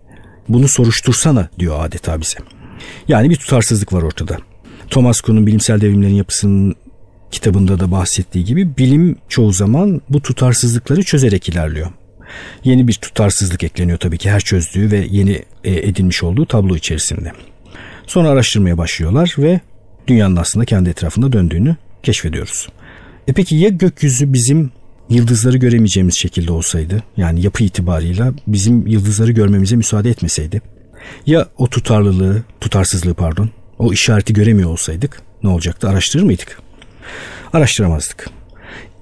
Bunu 0.49 0.69
soruştursana 0.69 1.49
diyor 1.59 1.85
adeta 1.85 2.21
bize. 2.21 2.39
Yani 3.09 3.31
bir 3.31 3.37
tutarsızlık 3.37 3.93
var 3.93 4.03
ortada. 4.03 4.37
Thomas 4.91 5.21
Kuhn'un 5.21 5.47
bilimsel 5.47 5.81
devrimlerin 5.81 6.15
yapısının 6.15 6.75
kitabında 7.31 7.81
da 7.81 7.91
bahsettiği 7.91 8.45
gibi 8.45 8.77
bilim 8.77 9.17
çoğu 9.29 9.53
zaman 9.53 10.01
bu 10.09 10.21
tutarsızlıkları 10.21 11.03
çözerek 11.03 11.49
ilerliyor. 11.49 11.91
Yeni 12.65 12.89
bir 12.89 12.95
tutarsızlık 12.95 13.65
ekleniyor 13.65 13.99
tabii 13.99 14.19
ki 14.19 14.31
her 14.31 14.41
çözdüğü 14.41 14.91
ve 14.91 15.07
yeni 15.11 15.43
e, 15.65 15.75
edinmiş 15.75 16.23
olduğu 16.23 16.47
tablo 16.47 16.77
içerisinde. 16.77 17.33
Sonra 18.07 18.29
araştırmaya 18.29 18.79
başlıyorlar 18.79 19.35
ve 19.39 19.61
dünyanın 20.07 20.37
aslında 20.37 20.65
kendi 20.65 20.91
etrafında 20.91 21.33
döndüğünü 21.33 21.77
keşfediyoruz. 22.03 22.69
E 23.29 23.33
peki 23.33 23.57
ya 23.57 23.69
gökyüzü 23.69 24.33
bizim 24.33 24.71
yıldızları 25.09 25.57
göremeyeceğimiz 25.57 26.15
şekilde 26.15 26.53
olsaydı 26.53 27.03
yani 27.17 27.43
yapı 27.43 27.65
itibarıyla 27.65 28.33
bizim 28.47 28.87
yıldızları 28.87 29.33
görmemize 29.33 29.77
müsaade 29.77 30.11
etmeseydi 30.11 30.63
ya 31.27 31.49
o 31.59 31.67
tutarlılığı, 31.67 32.43
tutarsızlığı 32.61 33.15
pardon 33.15 33.51
o 33.79 33.93
işareti 33.93 34.33
göremiyor 34.33 34.71
olsaydık 34.71 35.23
ne 35.43 35.51
olacaktı 35.51 35.89
araştırır 35.89 36.23
mıydık? 36.23 36.59
Araştıramazdık. 37.53 38.31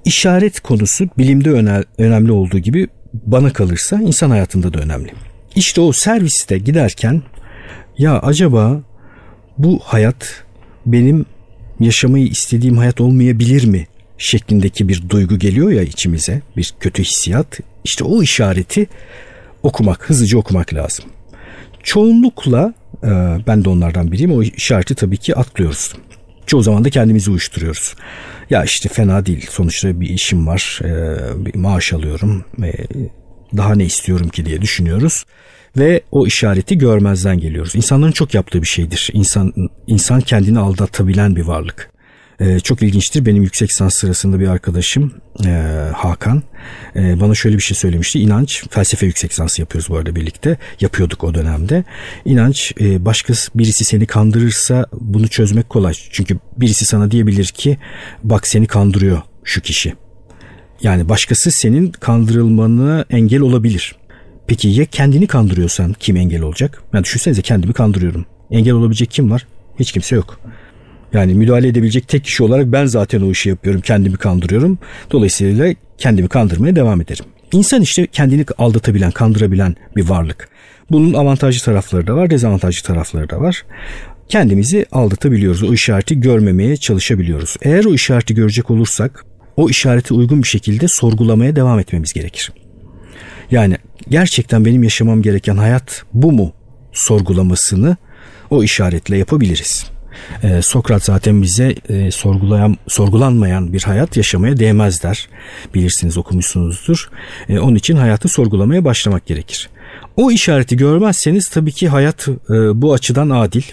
İşaret 0.05 0.59
konusu 0.59 1.09
bilimde 1.17 1.51
önemli 1.97 2.31
olduğu 2.31 2.59
gibi 2.59 2.87
bana 3.25 3.53
kalırsa 3.53 4.01
insan 4.01 4.29
hayatında 4.29 4.73
da 4.73 4.79
önemli. 4.79 5.13
İşte 5.55 5.81
o 5.81 5.91
serviste 5.91 6.57
giderken 6.57 7.21
ya 7.97 8.19
acaba 8.19 8.81
bu 9.57 9.79
hayat 9.83 10.43
benim 10.85 11.25
yaşamayı 11.79 12.27
istediğim 12.27 12.77
hayat 12.77 13.01
olmayabilir 13.01 13.65
mi 13.65 13.87
şeklindeki 14.17 14.89
bir 14.89 15.09
duygu 15.09 15.39
geliyor 15.39 15.71
ya 15.71 15.81
içimize 15.81 16.41
bir 16.57 16.73
kötü 16.79 17.03
hissiyat 17.03 17.59
işte 17.83 18.03
o 18.03 18.23
işareti 18.23 18.87
okumak 19.63 20.09
hızlıca 20.09 20.37
okumak 20.37 20.73
lazım. 20.73 21.05
Çoğunlukla 21.83 22.73
ben 23.47 23.65
de 23.65 23.69
onlardan 23.69 24.11
biriyim 24.11 24.31
o 24.31 24.43
işareti 24.43 24.95
tabii 24.95 25.17
ki 25.17 25.35
atlıyoruz. 25.35 25.93
Çoğu 26.47 26.63
zaman 26.63 26.85
da 26.85 26.89
kendimizi 26.89 27.31
uyuşturuyoruz. 27.31 27.95
Ya 28.49 28.63
işte 28.63 28.89
fena 28.89 29.25
değil 29.25 29.47
sonuçta 29.49 29.99
bir 29.99 30.09
işim 30.09 30.47
var 30.47 30.79
e, 30.83 31.45
bir 31.45 31.55
maaş 31.55 31.93
alıyorum 31.93 32.45
daha 33.57 33.75
ne 33.75 33.85
istiyorum 33.85 34.29
ki 34.29 34.45
diye 34.45 34.61
düşünüyoruz 34.61 35.25
ve 35.77 36.01
o 36.11 36.27
işareti 36.27 36.77
görmezden 36.77 37.39
geliyoruz. 37.39 37.75
İnsanların 37.75 38.11
çok 38.11 38.33
yaptığı 38.33 38.61
bir 38.61 38.67
şeydir. 38.67 39.09
İnsan 39.13 39.53
insan 39.87 40.21
kendini 40.21 40.59
aldatabilen 40.59 41.35
bir 41.35 41.41
varlık. 41.41 41.94
Ee, 42.39 42.59
çok 42.59 42.81
ilginçtir. 42.81 43.25
Benim 43.25 43.43
yüksek 43.43 43.69
lisans 43.69 43.93
sırasında 43.93 44.39
bir 44.39 44.47
arkadaşım 44.47 45.13
e, 45.45 45.49
Hakan 45.95 46.43
e, 46.95 47.19
bana 47.19 47.35
şöyle 47.35 47.57
bir 47.57 47.61
şey 47.61 47.77
söylemişti. 47.77 48.19
İnanç, 48.19 48.63
felsefe 48.69 49.05
yüksek 49.05 49.31
lisansı 49.31 49.61
yapıyoruz 49.61 49.89
bu 49.89 49.97
arada 49.97 50.15
birlikte. 50.15 50.57
Yapıyorduk 50.81 51.23
o 51.23 51.33
dönemde. 51.33 51.83
İnanç 52.25 52.73
e, 52.81 53.05
başkası 53.05 53.51
birisi 53.55 53.85
seni 53.85 54.05
kandırırsa 54.05 54.85
bunu 54.93 55.27
çözmek 55.27 55.69
kolay. 55.69 55.93
Çünkü 56.11 56.37
birisi 56.57 56.85
sana 56.85 57.11
diyebilir 57.11 57.45
ki 57.45 57.77
bak 58.23 58.47
seni 58.47 58.67
kandırıyor 58.67 59.21
şu 59.43 59.61
kişi. 59.61 59.93
Yani 60.81 61.09
başkası 61.09 61.51
senin 61.51 61.91
kandırılmanı 61.91 63.05
engel 63.09 63.41
olabilir. 63.41 63.95
Peki 64.47 64.67
ya 64.67 64.85
kendini 64.85 65.27
kandırıyorsan 65.27 65.95
kim 65.99 66.17
engel 66.17 66.41
olacak? 66.41 66.83
Yani 66.93 67.03
düşünsenize 67.03 67.41
kendimi 67.41 67.73
kandırıyorum. 67.73 68.25
Engel 68.51 68.73
olabilecek 68.73 69.11
kim 69.11 69.31
var? 69.31 69.47
Hiç 69.79 69.91
kimse 69.91 70.15
yok. 70.15 70.39
Yani 71.15 71.33
müdahale 71.33 71.67
edebilecek 71.67 72.07
tek 72.07 72.23
kişi 72.23 72.43
olarak 72.43 72.71
ben 72.71 72.85
zaten 72.85 73.21
o 73.21 73.31
işi 73.31 73.49
yapıyorum. 73.49 73.81
Kendimi 73.81 74.17
kandırıyorum. 74.17 74.77
Dolayısıyla 75.11 75.73
kendimi 75.97 76.27
kandırmaya 76.27 76.75
devam 76.75 77.01
ederim. 77.01 77.25
İnsan 77.53 77.81
işte 77.81 78.07
kendini 78.07 78.45
aldatabilen, 78.57 79.11
kandırabilen 79.11 79.75
bir 79.95 80.09
varlık. 80.09 80.49
Bunun 80.91 81.13
avantajlı 81.13 81.65
tarafları 81.65 82.07
da 82.07 82.15
var, 82.15 82.29
dezavantajlı 82.29 82.83
tarafları 82.83 83.29
da 83.29 83.41
var. 83.41 83.65
Kendimizi 84.29 84.85
aldatabiliyoruz. 84.91 85.63
O 85.63 85.73
işareti 85.73 86.19
görmemeye 86.19 86.77
çalışabiliyoruz. 86.77 87.55
Eğer 87.61 87.85
o 87.85 87.93
işareti 87.93 88.35
görecek 88.35 88.71
olursak 88.71 89.25
o 89.57 89.69
işareti 89.69 90.13
uygun 90.13 90.43
bir 90.43 90.47
şekilde 90.47 90.87
sorgulamaya 90.87 91.55
devam 91.55 91.79
etmemiz 91.79 92.13
gerekir. 92.13 92.51
Yani 93.51 93.77
gerçekten 94.09 94.65
benim 94.65 94.83
yaşamam 94.83 95.21
gereken 95.21 95.57
hayat 95.57 96.03
bu 96.13 96.31
mu 96.31 96.53
sorgulamasını 96.93 97.97
o 98.49 98.63
işaretle 98.63 99.17
yapabiliriz. 99.17 99.94
Ee, 100.43 100.61
Sokrat 100.61 101.03
zaten 101.03 101.41
bize 101.41 101.75
e, 101.89 102.11
sorgulayan, 102.11 102.77
sorgulanmayan 102.87 103.73
bir 103.73 103.83
hayat 103.83 104.17
yaşamaya 104.17 104.57
değmez 104.57 105.03
der. 105.03 105.29
Bilirsiniz 105.73 106.17
okumuşsunuzdur. 106.17 107.09
E, 107.49 107.59
onun 107.59 107.75
için 107.75 107.95
hayatı 107.95 108.27
sorgulamaya 108.27 108.85
başlamak 108.85 109.25
gerekir. 109.25 109.69
O 110.15 110.31
işareti 110.31 110.77
görmezseniz 110.77 111.49
tabii 111.49 111.71
ki 111.71 111.87
hayat 111.87 112.27
e, 112.27 112.81
bu 112.81 112.93
açıdan 112.93 113.29
adil. 113.29 113.63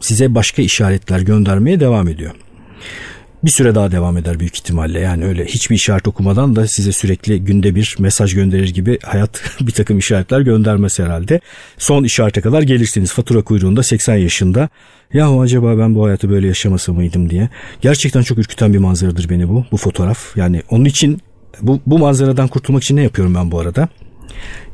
Size 0.00 0.34
başka 0.34 0.62
işaretler 0.62 1.20
göndermeye 1.20 1.80
devam 1.80 2.08
ediyor 2.08 2.34
bir 3.44 3.50
süre 3.50 3.74
daha 3.74 3.92
devam 3.92 4.16
eder 4.16 4.40
büyük 4.40 4.56
ihtimalle. 4.56 5.00
Yani 5.00 5.24
öyle 5.24 5.44
hiçbir 5.44 5.76
işaret 5.76 6.08
okumadan 6.08 6.56
da 6.56 6.68
size 6.68 6.92
sürekli 6.92 7.44
günde 7.44 7.74
bir 7.74 7.96
mesaj 7.98 8.34
gönderir 8.34 8.68
gibi 8.68 8.98
hayat 9.02 9.42
bir 9.60 9.72
takım 9.72 9.98
işaretler 9.98 10.40
göndermez 10.40 10.98
herhalde. 10.98 11.40
Son 11.78 12.04
işarete 12.04 12.40
kadar 12.40 12.62
gelirsiniz 12.62 13.12
fatura 13.12 13.42
kuyruğunda 13.42 13.82
80 13.82 14.16
yaşında. 14.16 14.68
Yahu 15.12 15.40
acaba 15.40 15.78
ben 15.78 15.94
bu 15.94 16.04
hayatı 16.04 16.30
böyle 16.30 16.46
yaşamasa 16.46 16.92
mıydım 16.92 17.30
diye. 17.30 17.48
Gerçekten 17.80 18.22
çok 18.22 18.38
ürküten 18.38 18.72
bir 18.72 18.78
manzaradır 18.78 19.28
beni 19.28 19.48
bu, 19.48 19.64
bu 19.72 19.76
fotoğraf. 19.76 20.36
Yani 20.36 20.62
onun 20.70 20.84
için 20.84 21.20
bu, 21.60 21.80
bu 21.86 21.98
manzaradan 21.98 22.48
kurtulmak 22.48 22.82
için 22.82 22.96
ne 22.96 23.02
yapıyorum 23.02 23.34
ben 23.34 23.50
bu 23.50 23.58
arada? 23.58 23.88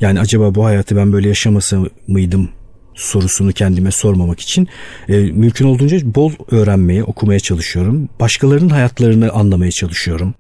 Yani 0.01 0.21
acaba 0.21 0.55
bu 0.55 0.65
hayatı 0.65 0.97
ben 0.97 1.13
böyle 1.13 1.29
yaşamasa 1.29 1.79
mıydım 2.07 2.49
sorusunu 2.95 3.53
kendime 3.53 3.91
sormamak 3.91 4.41
için 4.41 4.69
e, 5.09 5.17
mümkün 5.17 5.67
olduğunca 5.67 6.15
bol 6.15 6.33
öğrenmeye, 6.51 7.05
okumaya 7.05 7.41
çalışıyorum. 7.41 8.09
Başkalarının 8.21 8.69
hayatlarını 8.69 9.31
anlamaya 9.31 9.71
çalışıyorum. 9.71 10.35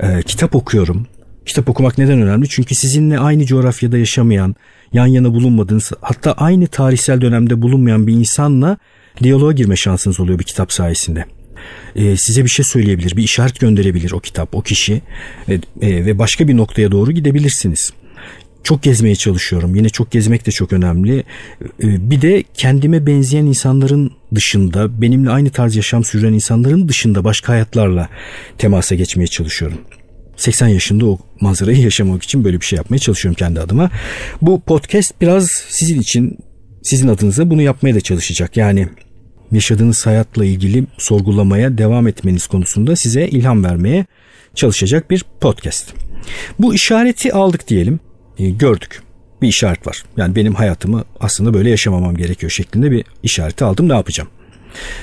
E, 0.00 0.22
kitap 0.22 0.54
okuyorum. 0.54 1.06
Kitap 1.46 1.68
okumak 1.68 1.98
neden 1.98 2.22
önemli? 2.22 2.48
Çünkü 2.48 2.74
sizinle 2.74 3.18
aynı 3.18 3.46
coğrafyada 3.46 3.98
yaşamayan, 3.98 4.56
yan 4.92 5.06
yana 5.06 5.34
bulunmadığınız, 5.34 5.92
hatta 6.00 6.32
aynı 6.32 6.66
tarihsel 6.66 7.20
dönemde 7.20 7.62
bulunmayan 7.62 8.06
bir 8.06 8.12
insanla 8.12 8.76
diyaloğa 9.22 9.52
girme 9.52 9.76
şansınız 9.76 10.20
oluyor 10.20 10.38
bir 10.38 10.44
kitap 10.44 10.72
sayesinde. 10.72 11.24
Ee, 11.96 12.16
size 12.16 12.44
bir 12.44 12.50
şey 12.50 12.64
söyleyebilir, 12.64 13.16
bir 13.16 13.22
işaret 13.22 13.60
gönderebilir 13.60 14.12
o 14.12 14.20
kitap, 14.20 14.54
o 14.54 14.62
kişi 14.62 15.02
e, 15.48 15.54
e, 15.54 15.60
ve 15.80 16.18
başka 16.18 16.48
bir 16.48 16.56
noktaya 16.56 16.92
doğru 16.92 17.12
gidebilirsiniz 17.12 17.92
çok 18.62 18.82
gezmeye 18.82 19.16
çalışıyorum. 19.16 19.74
Yine 19.74 19.88
çok 19.88 20.10
gezmek 20.10 20.46
de 20.46 20.50
çok 20.50 20.72
önemli. 20.72 21.24
Ee, 21.82 22.10
bir 22.10 22.22
de 22.22 22.44
kendime 22.54 23.06
benzeyen 23.06 23.46
insanların 23.46 24.12
dışında, 24.34 25.00
benimle 25.02 25.30
aynı 25.30 25.50
tarz 25.50 25.76
yaşam 25.76 26.04
süren 26.04 26.32
insanların 26.32 26.88
dışında 26.88 27.24
başka 27.24 27.52
hayatlarla 27.52 28.08
temasa 28.58 28.94
geçmeye 28.94 29.26
çalışıyorum. 29.26 29.78
80 30.36 30.68
yaşında 30.68 31.06
o 31.06 31.18
manzarayı 31.40 31.78
yaşamak 31.82 32.22
için 32.22 32.44
böyle 32.44 32.60
bir 32.60 32.66
şey 32.66 32.76
yapmaya 32.76 32.98
çalışıyorum 32.98 33.36
kendi 33.36 33.60
adıma. 33.60 33.90
Bu 34.42 34.60
podcast 34.60 35.20
biraz 35.20 35.48
sizin 35.68 36.00
için, 36.00 36.38
sizin 36.82 37.08
adınıza 37.08 37.50
bunu 37.50 37.62
yapmaya 37.62 37.94
da 37.94 38.00
çalışacak. 38.00 38.56
Yani 38.56 38.88
yaşadığınız 39.52 40.06
hayatla 40.06 40.44
ilgili 40.44 40.84
sorgulamaya 40.98 41.78
devam 41.78 42.08
etmeniz 42.08 42.46
konusunda 42.46 42.96
size 42.96 43.28
ilham 43.28 43.64
vermeye 43.64 44.06
çalışacak 44.54 45.10
bir 45.10 45.24
podcast. 45.40 45.94
Bu 46.58 46.74
işareti 46.74 47.32
aldık 47.32 47.68
diyelim. 47.68 48.00
E, 48.38 48.50
gördük. 48.50 49.02
Bir 49.42 49.48
işaret 49.48 49.86
var. 49.86 50.04
Yani 50.16 50.36
benim 50.36 50.54
hayatımı 50.54 51.04
aslında 51.20 51.54
böyle 51.54 51.70
yaşamamam 51.70 52.16
gerekiyor 52.16 52.50
şeklinde 52.50 52.90
bir 52.90 53.04
işareti 53.22 53.64
aldım. 53.64 53.88
Ne 53.88 53.92
yapacağım? 53.92 54.28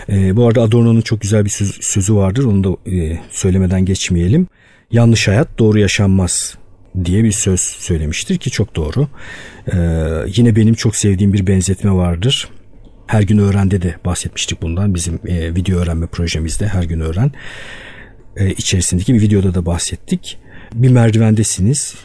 E, 0.09 0.35
bu 0.35 0.47
arada 0.47 0.61
Adorno'nun 0.61 1.01
çok 1.01 1.21
güzel 1.21 1.45
bir 1.45 1.49
söz, 1.49 1.77
sözü 1.81 2.15
vardır. 2.15 2.43
Onu 2.43 2.63
da 2.63 2.91
e, 2.91 3.19
söylemeden 3.31 3.85
geçmeyelim. 3.85 4.47
Yanlış 4.91 5.27
hayat 5.27 5.59
doğru 5.59 5.79
yaşanmaz 5.79 6.57
diye 7.05 7.23
bir 7.23 7.31
söz 7.31 7.59
söylemiştir 7.59 8.37
ki 8.37 8.51
çok 8.51 8.75
doğru. 8.75 9.07
E, 9.73 9.77
yine 10.35 10.55
benim 10.55 10.73
çok 10.73 10.95
sevdiğim 10.95 11.33
bir 11.33 11.47
benzetme 11.47 11.91
vardır. 11.91 12.49
Her 13.07 13.21
gün 13.21 13.37
öğrende 13.37 13.81
de 13.81 13.95
bahsetmiştik 14.05 14.61
bundan 14.61 14.95
bizim 14.95 15.19
e, 15.27 15.55
video 15.55 15.79
öğrenme 15.79 16.07
projemizde 16.07 16.67
her 16.67 16.83
gün 16.83 16.99
öğren 16.99 17.31
e, 18.35 18.49
içerisindeki 18.49 19.13
bir 19.13 19.21
videoda 19.21 19.53
da 19.53 19.65
bahsettik. 19.65 20.37
Bir 20.73 20.89
merdivendesiniz. 20.89 21.95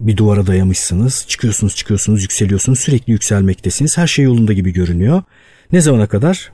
Bir 0.00 0.16
duvara 0.16 0.46
dayamışsınız. 0.46 1.24
Çıkıyorsunuz 1.28 1.76
çıkıyorsunuz 1.76 2.22
yükseliyorsunuz. 2.22 2.78
Sürekli 2.78 3.10
yükselmektesiniz. 3.10 3.98
Her 3.98 4.06
şey 4.06 4.24
yolunda 4.24 4.52
gibi 4.52 4.72
görünüyor. 4.72 5.22
Ne 5.72 5.80
zamana 5.80 6.06
kadar? 6.06 6.52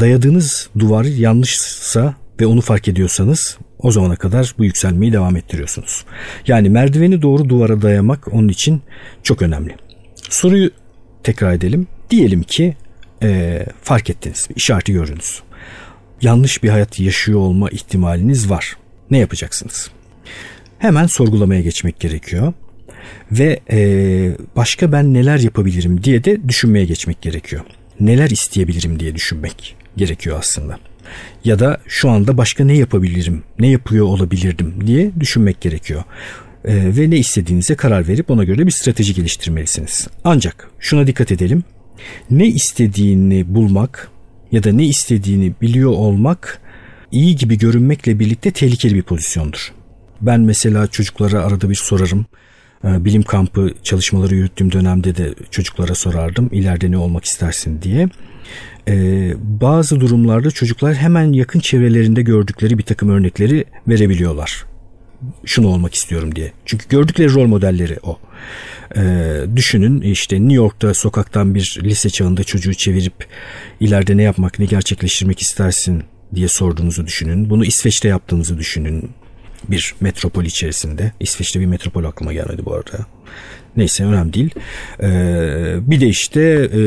Dayadığınız 0.00 0.68
duvar 0.78 1.04
yanlışsa 1.04 2.14
ve 2.40 2.46
onu 2.46 2.60
fark 2.60 2.88
ediyorsanız 2.88 3.58
o 3.78 3.90
zamana 3.90 4.16
kadar 4.16 4.54
bu 4.58 4.64
yükselmeyi 4.64 5.12
devam 5.12 5.36
ettiriyorsunuz. 5.36 6.04
Yani 6.46 6.68
merdiveni 6.68 7.22
doğru 7.22 7.48
duvara 7.48 7.82
dayamak 7.82 8.34
onun 8.34 8.48
için 8.48 8.82
çok 9.22 9.42
önemli. 9.42 9.76
Soruyu 10.30 10.70
tekrar 11.22 11.52
edelim. 11.52 11.86
Diyelim 12.10 12.42
ki 12.42 12.76
e, 13.22 13.62
fark 13.82 14.10
ettiniz, 14.10 14.48
işareti 14.56 14.92
gördünüz. 14.92 15.42
Yanlış 16.22 16.62
bir 16.62 16.68
hayat 16.68 17.00
yaşıyor 17.00 17.38
olma 17.38 17.70
ihtimaliniz 17.70 18.50
var. 18.50 18.76
Ne 19.10 19.18
yapacaksınız? 19.18 19.90
Hemen 20.78 21.06
sorgulamaya 21.06 21.60
geçmek 21.60 22.00
gerekiyor. 22.00 22.52
Ve 23.32 23.60
e, 23.70 23.78
başka 24.56 24.92
ben 24.92 25.14
neler 25.14 25.38
yapabilirim 25.38 26.04
diye 26.04 26.24
de 26.24 26.48
düşünmeye 26.48 26.84
geçmek 26.84 27.22
gerekiyor. 27.22 27.62
Neler 28.00 28.30
isteyebilirim 28.30 29.00
diye 29.00 29.14
düşünmek 29.14 29.76
gerekiyor 29.96 30.38
aslında. 30.38 30.78
Ya 31.44 31.58
da 31.58 31.80
şu 31.86 32.10
anda 32.10 32.36
başka 32.36 32.64
ne 32.64 32.76
yapabilirim, 32.76 33.42
ne 33.58 33.68
yapıyor 33.68 34.06
olabilirdim 34.06 34.74
diye 34.86 35.10
düşünmek 35.20 35.60
gerekiyor. 35.60 36.04
Ee, 36.64 36.96
ve 36.96 37.10
ne 37.10 37.16
istediğinize 37.16 37.74
karar 37.74 38.08
verip 38.08 38.30
ona 38.30 38.44
göre 38.44 38.66
bir 38.66 38.72
strateji 38.72 39.14
geliştirmelisiniz. 39.14 40.08
Ancak 40.24 40.70
şuna 40.78 41.06
dikkat 41.06 41.32
edelim. 41.32 41.64
Ne 42.30 42.46
istediğini 42.46 43.54
bulmak 43.54 44.10
ya 44.52 44.64
da 44.64 44.72
ne 44.72 44.84
istediğini 44.84 45.52
biliyor 45.62 45.90
olmak 45.90 46.60
iyi 47.12 47.36
gibi 47.36 47.58
görünmekle 47.58 48.18
birlikte 48.18 48.50
tehlikeli 48.50 48.94
bir 48.94 49.02
pozisyondur. 49.02 49.77
Ben 50.20 50.40
mesela 50.40 50.86
çocuklara 50.86 51.44
arada 51.44 51.70
bir 51.70 51.74
sorarım. 51.74 52.26
Ee, 52.84 53.04
bilim 53.04 53.22
kampı 53.22 53.70
çalışmaları 53.82 54.34
yürüttüğüm 54.34 54.72
dönemde 54.72 55.16
de 55.16 55.34
çocuklara 55.50 55.94
sorardım 55.94 56.48
ileride 56.52 56.90
ne 56.90 56.98
olmak 56.98 57.24
istersin 57.24 57.82
diye. 57.82 58.08
Ee, 58.88 59.32
bazı 59.38 60.00
durumlarda 60.00 60.50
çocuklar 60.50 60.94
hemen 60.94 61.32
yakın 61.32 61.60
çevrelerinde 61.60 62.22
gördükleri 62.22 62.78
bir 62.78 62.82
takım 62.82 63.08
örnekleri 63.08 63.64
verebiliyorlar. 63.88 64.64
Şunu 65.44 65.68
olmak 65.68 65.94
istiyorum 65.94 66.34
diye. 66.34 66.52
Çünkü 66.66 66.88
gördükleri 66.88 67.34
rol 67.34 67.46
modelleri 67.46 67.98
o. 68.02 68.18
Ee, 68.96 69.40
düşünün 69.56 70.00
işte 70.00 70.36
New 70.36 70.54
York'ta 70.54 70.94
sokaktan 70.94 71.54
bir 71.54 71.78
lise 71.82 72.10
çağında 72.10 72.44
çocuğu 72.44 72.74
çevirip 72.74 73.26
ileride 73.80 74.16
ne 74.16 74.22
yapmak 74.22 74.58
ne 74.58 74.64
gerçekleştirmek 74.64 75.40
istersin 75.40 76.02
diye 76.34 76.48
sorduğunuzu 76.48 77.06
düşünün. 77.06 77.50
Bunu 77.50 77.64
İsveç'te 77.64 78.08
yaptığınızı 78.08 78.58
düşünün 78.58 79.10
bir 79.68 79.94
metropol 80.00 80.44
içerisinde. 80.44 81.12
İsveç'te 81.20 81.60
bir 81.60 81.66
metropol 81.66 82.04
aklıma 82.04 82.32
gelmedi 82.32 82.64
bu 82.64 82.74
arada. 82.74 83.06
Neyse 83.76 84.04
önemli 84.04 84.32
değil. 84.32 84.54
Ee, 85.02 85.76
bir 85.80 86.00
de 86.00 86.06
işte 86.06 86.40
e, 86.74 86.80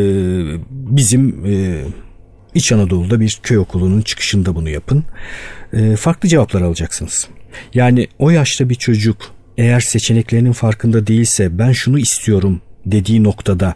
bizim 0.69 1.45
e, 1.45 1.83
İç 2.53 2.71
Anadolu'da 2.71 3.19
bir 3.19 3.39
köy 3.43 3.57
okulunun 3.57 4.01
çıkışında 4.01 4.55
bunu 4.55 4.69
yapın. 4.69 5.03
E, 5.73 5.95
farklı 5.95 6.29
cevaplar 6.29 6.61
alacaksınız. 6.61 7.27
Yani 7.73 8.07
o 8.19 8.29
yaşta 8.29 8.69
bir 8.69 8.75
çocuk 8.75 9.17
eğer 9.57 9.79
seçeneklerinin 9.79 10.51
farkında 10.51 11.07
değilse 11.07 11.57
ben 11.57 11.71
şunu 11.71 11.99
istiyorum 11.99 12.61
dediği 12.85 13.23
noktada 13.23 13.75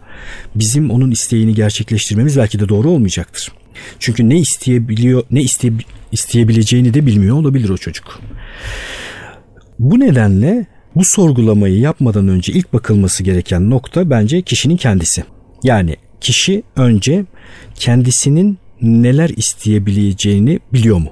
bizim 0.54 0.90
onun 0.90 1.10
isteğini 1.10 1.54
gerçekleştirmemiz 1.54 2.36
belki 2.36 2.60
de 2.60 2.68
doğru 2.68 2.90
olmayacaktır. 2.90 3.52
Çünkü 3.98 4.28
ne 4.28 4.38
isteyebiliyor, 4.38 5.22
ne 5.30 5.42
iste, 5.42 5.72
isteyebileceğini 6.12 6.94
de 6.94 7.06
bilmiyor 7.06 7.36
olabilir 7.36 7.68
o 7.68 7.76
çocuk. 7.76 8.20
Bu 9.78 10.00
nedenle 10.00 10.66
bu 10.94 11.04
sorgulamayı 11.04 11.78
yapmadan 11.78 12.28
önce 12.28 12.52
ilk 12.52 12.72
bakılması 12.72 13.22
gereken 13.22 13.70
nokta 13.70 14.10
bence 14.10 14.42
kişinin 14.42 14.76
kendisi. 14.76 15.24
Yani 15.62 15.96
kişi 16.20 16.62
önce 16.76 17.24
kendisinin 17.74 18.58
neler 18.82 19.28
isteyebileceğini 19.28 20.60
biliyor 20.72 20.98
mu? 20.98 21.10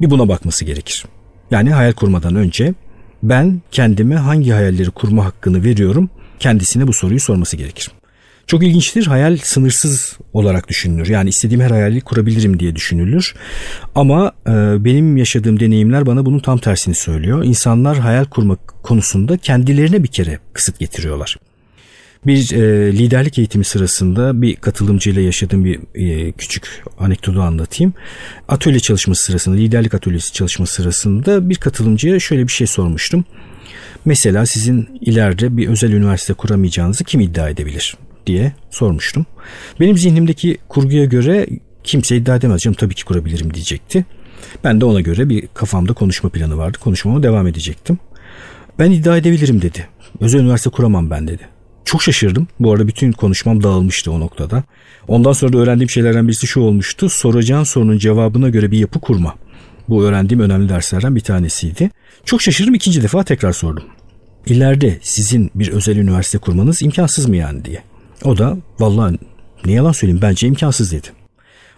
Bir 0.00 0.10
buna 0.10 0.28
bakması 0.28 0.64
gerekir. 0.64 1.04
Yani 1.50 1.70
hayal 1.70 1.92
kurmadan 1.92 2.34
önce 2.34 2.74
ben 3.22 3.62
kendime 3.70 4.16
hangi 4.16 4.50
hayalleri 4.50 4.90
kurma 4.90 5.24
hakkını 5.24 5.64
veriyorum 5.64 6.10
kendisine 6.38 6.86
bu 6.86 6.92
soruyu 6.92 7.20
sorması 7.20 7.56
gerekir. 7.56 7.90
Çok 8.46 8.62
ilginçtir. 8.62 9.06
Hayal 9.06 9.36
sınırsız 9.36 10.18
olarak 10.32 10.68
düşünülür. 10.68 11.08
Yani 11.08 11.28
istediğim 11.28 11.62
her 11.62 11.70
hayali 11.70 12.00
kurabilirim 12.00 12.60
diye 12.60 12.76
düşünülür. 12.76 13.34
Ama 13.94 14.32
e, 14.46 14.50
benim 14.84 15.16
yaşadığım 15.16 15.60
deneyimler 15.60 16.06
bana 16.06 16.26
bunun 16.26 16.38
tam 16.38 16.58
tersini 16.58 16.94
söylüyor. 16.94 17.44
İnsanlar 17.44 17.98
hayal 17.98 18.24
kurmak 18.24 18.82
konusunda 18.82 19.36
kendilerine 19.36 20.02
bir 20.02 20.08
kere 20.08 20.38
kısıt 20.52 20.78
getiriyorlar. 20.78 21.36
Bir 22.26 22.52
e, 22.52 22.92
liderlik 22.92 23.38
eğitimi 23.38 23.64
sırasında 23.64 24.42
bir 24.42 24.56
katılımcıyla 24.56 25.22
yaşadığım 25.22 25.64
bir 25.64 25.80
e, 25.94 26.32
küçük 26.32 26.82
anekdotu 26.98 27.42
anlatayım. 27.42 27.94
Atölye 28.48 28.80
çalışması 28.80 29.22
sırasında, 29.24 29.56
liderlik 29.56 29.94
atölyesi 29.94 30.32
çalışması 30.32 30.74
sırasında 30.74 31.48
bir 31.50 31.54
katılımcıya 31.54 32.20
şöyle 32.20 32.42
bir 32.42 32.52
şey 32.52 32.66
sormuştum. 32.66 33.24
Mesela 34.04 34.46
sizin 34.46 34.98
ileride 35.00 35.56
bir 35.56 35.68
özel 35.68 35.92
üniversite 35.92 36.34
kuramayacağınızı 36.34 37.04
kim 37.04 37.20
iddia 37.20 37.48
edebilir? 37.48 37.96
Diye 38.26 38.52
sormuştum. 38.70 39.26
Benim 39.80 39.98
zihnimdeki 39.98 40.58
kurguya 40.68 41.04
göre 41.04 41.46
kimse 41.84 42.16
iddia 42.16 42.36
edemez 42.36 42.60
canım 42.60 42.76
tabii 42.80 42.94
ki 42.94 43.04
kurabilirim 43.04 43.54
diyecekti. 43.54 44.04
Ben 44.64 44.80
de 44.80 44.84
ona 44.84 45.00
göre 45.00 45.28
bir 45.28 45.48
kafamda 45.54 45.92
konuşma 45.92 46.30
planı 46.30 46.58
vardı. 46.58 46.78
Konuşmama 46.78 47.22
devam 47.22 47.46
edecektim. 47.46 47.98
Ben 48.78 48.90
iddia 48.90 49.16
edebilirim 49.16 49.62
dedi. 49.62 49.88
Özel 50.20 50.40
üniversite 50.40 50.70
kuramam 50.70 51.10
ben 51.10 51.28
dedi. 51.28 51.48
Çok 51.84 52.02
şaşırdım. 52.02 52.48
Bu 52.60 52.72
arada 52.72 52.88
bütün 52.88 53.12
konuşmam 53.12 53.62
dağılmıştı 53.62 54.12
o 54.12 54.20
noktada. 54.20 54.62
Ondan 55.08 55.32
sonra 55.32 55.52
da 55.52 55.58
öğrendiğim 55.58 55.90
şeylerden 55.90 56.28
birisi 56.28 56.46
şu 56.46 56.60
olmuştu. 56.60 57.08
Soracağın 57.08 57.64
sorunun 57.64 57.98
cevabına 57.98 58.48
göre 58.48 58.70
bir 58.70 58.78
yapı 58.78 59.00
kurma. 59.00 59.34
Bu 59.88 60.04
öğrendiğim 60.04 60.42
önemli 60.42 60.68
derslerden 60.68 61.16
bir 61.16 61.20
tanesiydi. 61.20 61.90
Çok 62.24 62.42
şaşırdım 62.42 62.74
ikinci 62.74 63.02
defa 63.02 63.24
tekrar 63.24 63.52
sordum. 63.52 63.84
İleride 64.46 64.98
sizin 65.02 65.50
bir 65.54 65.68
özel 65.68 65.96
üniversite 65.96 66.38
kurmanız 66.38 66.82
imkansız 66.82 67.28
mı 67.28 67.36
yani 67.36 67.64
diye. 67.64 67.82
O 68.24 68.38
da 68.38 68.56
vallahi 68.78 69.18
ne 69.66 69.72
yalan 69.72 69.92
söyleyeyim 69.92 70.22
bence 70.22 70.46
imkansız 70.46 70.92
dedi. 70.92 71.08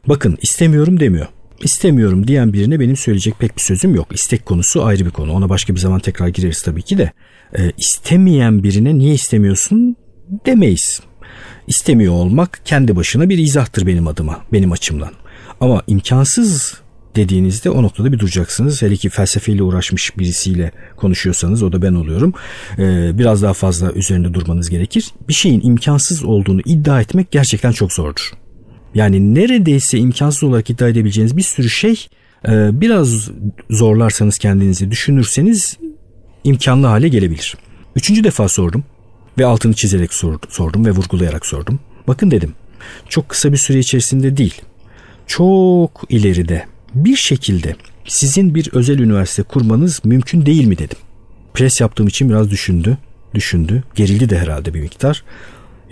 Bakın 0.08 0.38
istemiyorum 0.42 1.00
demiyor. 1.00 1.26
İstemiyorum 1.60 2.28
diyen 2.28 2.52
birine 2.52 2.80
benim 2.80 2.96
söyleyecek 2.96 3.38
pek 3.38 3.56
bir 3.56 3.62
sözüm 3.62 3.94
yok. 3.94 4.08
İstek 4.14 4.46
konusu 4.46 4.84
ayrı 4.84 5.06
bir 5.06 5.10
konu. 5.10 5.32
Ona 5.32 5.48
başka 5.48 5.74
bir 5.74 5.80
zaman 5.80 6.00
tekrar 6.00 6.28
gireriz 6.28 6.62
tabii 6.62 6.82
ki 6.82 6.98
de. 6.98 7.12
E, 7.58 7.72
istemeyen 7.78 8.62
birine 8.62 8.98
niye 8.98 9.14
istemiyorsun 9.14 9.96
demeyiz. 10.46 11.00
İstemiyor 11.66 12.12
olmak 12.12 12.60
kendi 12.64 12.96
başına 12.96 13.28
bir 13.28 13.38
izahtır 13.38 13.86
benim 13.86 14.06
adıma, 14.06 14.40
benim 14.52 14.72
açımdan. 14.72 15.12
Ama 15.60 15.82
imkansız 15.86 16.80
dediğinizde 17.16 17.70
o 17.70 17.82
noktada 17.82 18.12
bir 18.12 18.18
duracaksınız. 18.18 18.82
Hele 18.82 18.96
ki 18.96 19.08
felsefeyle 19.08 19.62
uğraşmış 19.62 20.18
birisiyle 20.18 20.72
konuşuyorsanız 20.96 21.62
o 21.62 21.72
da 21.72 21.82
ben 21.82 21.94
oluyorum. 21.94 22.34
Ee, 22.78 23.18
biraz 23.18 23.42
daha 23.42 23.52
fazla 23.52 23.92
üzerinde 23.92 24.34
durmanız 24.34 24.70
gerekir. 24.70 25.10
Bir 25.28 25.34
şeyin 25.34 25.60
imkansız 25.64 26.24
olduğunu 26.24 26.60
iddia 26.64 27.00
etmek 27.00 27.30
gerçekten 27.30 27.72
çok 27.72 27.92
zordur. 27.92 28.32
Yani 28.94 29.34
neredeyse 29.34 29.98
imkansız 29.98 30.44
olarak 30.44 30.70
iddia 30.70 30.88
edebileceğiniz 30.88 31.36
bir 31.36 31.42
sürü 31.42 31.70
şey 31.70 32.06
e, 32.48 32.80
biraz 32.80 33.30
zorlarsanız 33.70 34.38
kendinizi 34.38 34.90
düşünürseniz 34.90 35.76
imkanlı 36.44 36.86
hale 36.86 37.08
gelebilir. 37.08 37.56
Üçüncü 37.96 38.24
defa 38.24 38.48
sordum 38.48 38.84
ve 39.38 39.46
altını 39.46 39.74
çizerek 39.74 40.14
sordum 40.48 40.86
ve 40.86 40.90
vurgulayarak 40.90 41.46
sordum. 41.46 41.80
Bakın 42.08 42.30
dedim 42.30 42.52
çok 43.08 43.28
kısa 43.28 43.52
bir 43.52 43.56
süre 43.56 43.78
içerisinde 43.78 44.36
değil 44.36 44.62
çok 45.26 46.04
ileride 46.08 46.66
bir 47.04 47.16
şekilde 47.16 47.76
sizin 48.04 48.54
bir 48.54 48.70
özel 48.72 48.98
üniversite 48.98 49.42
kurmanız 49.42 50.04
mümkün 50.04 50.46
değil 50.46 50.66
mi 50.66 50.78
dedim. 50.78 50.98
Pres 51.54 51.80
yaptığım 51.80 52.06
için 52.06 52.28
biraz 52.28 52.50
düşündü. 52.50 52.98
Düşündü. 53.34 53.82
Gerildi 53.94 54.30
de 54.30 54.38
herhalde 54.38 54.74
bir 54.74 54.80
miktar. 54.80 55.24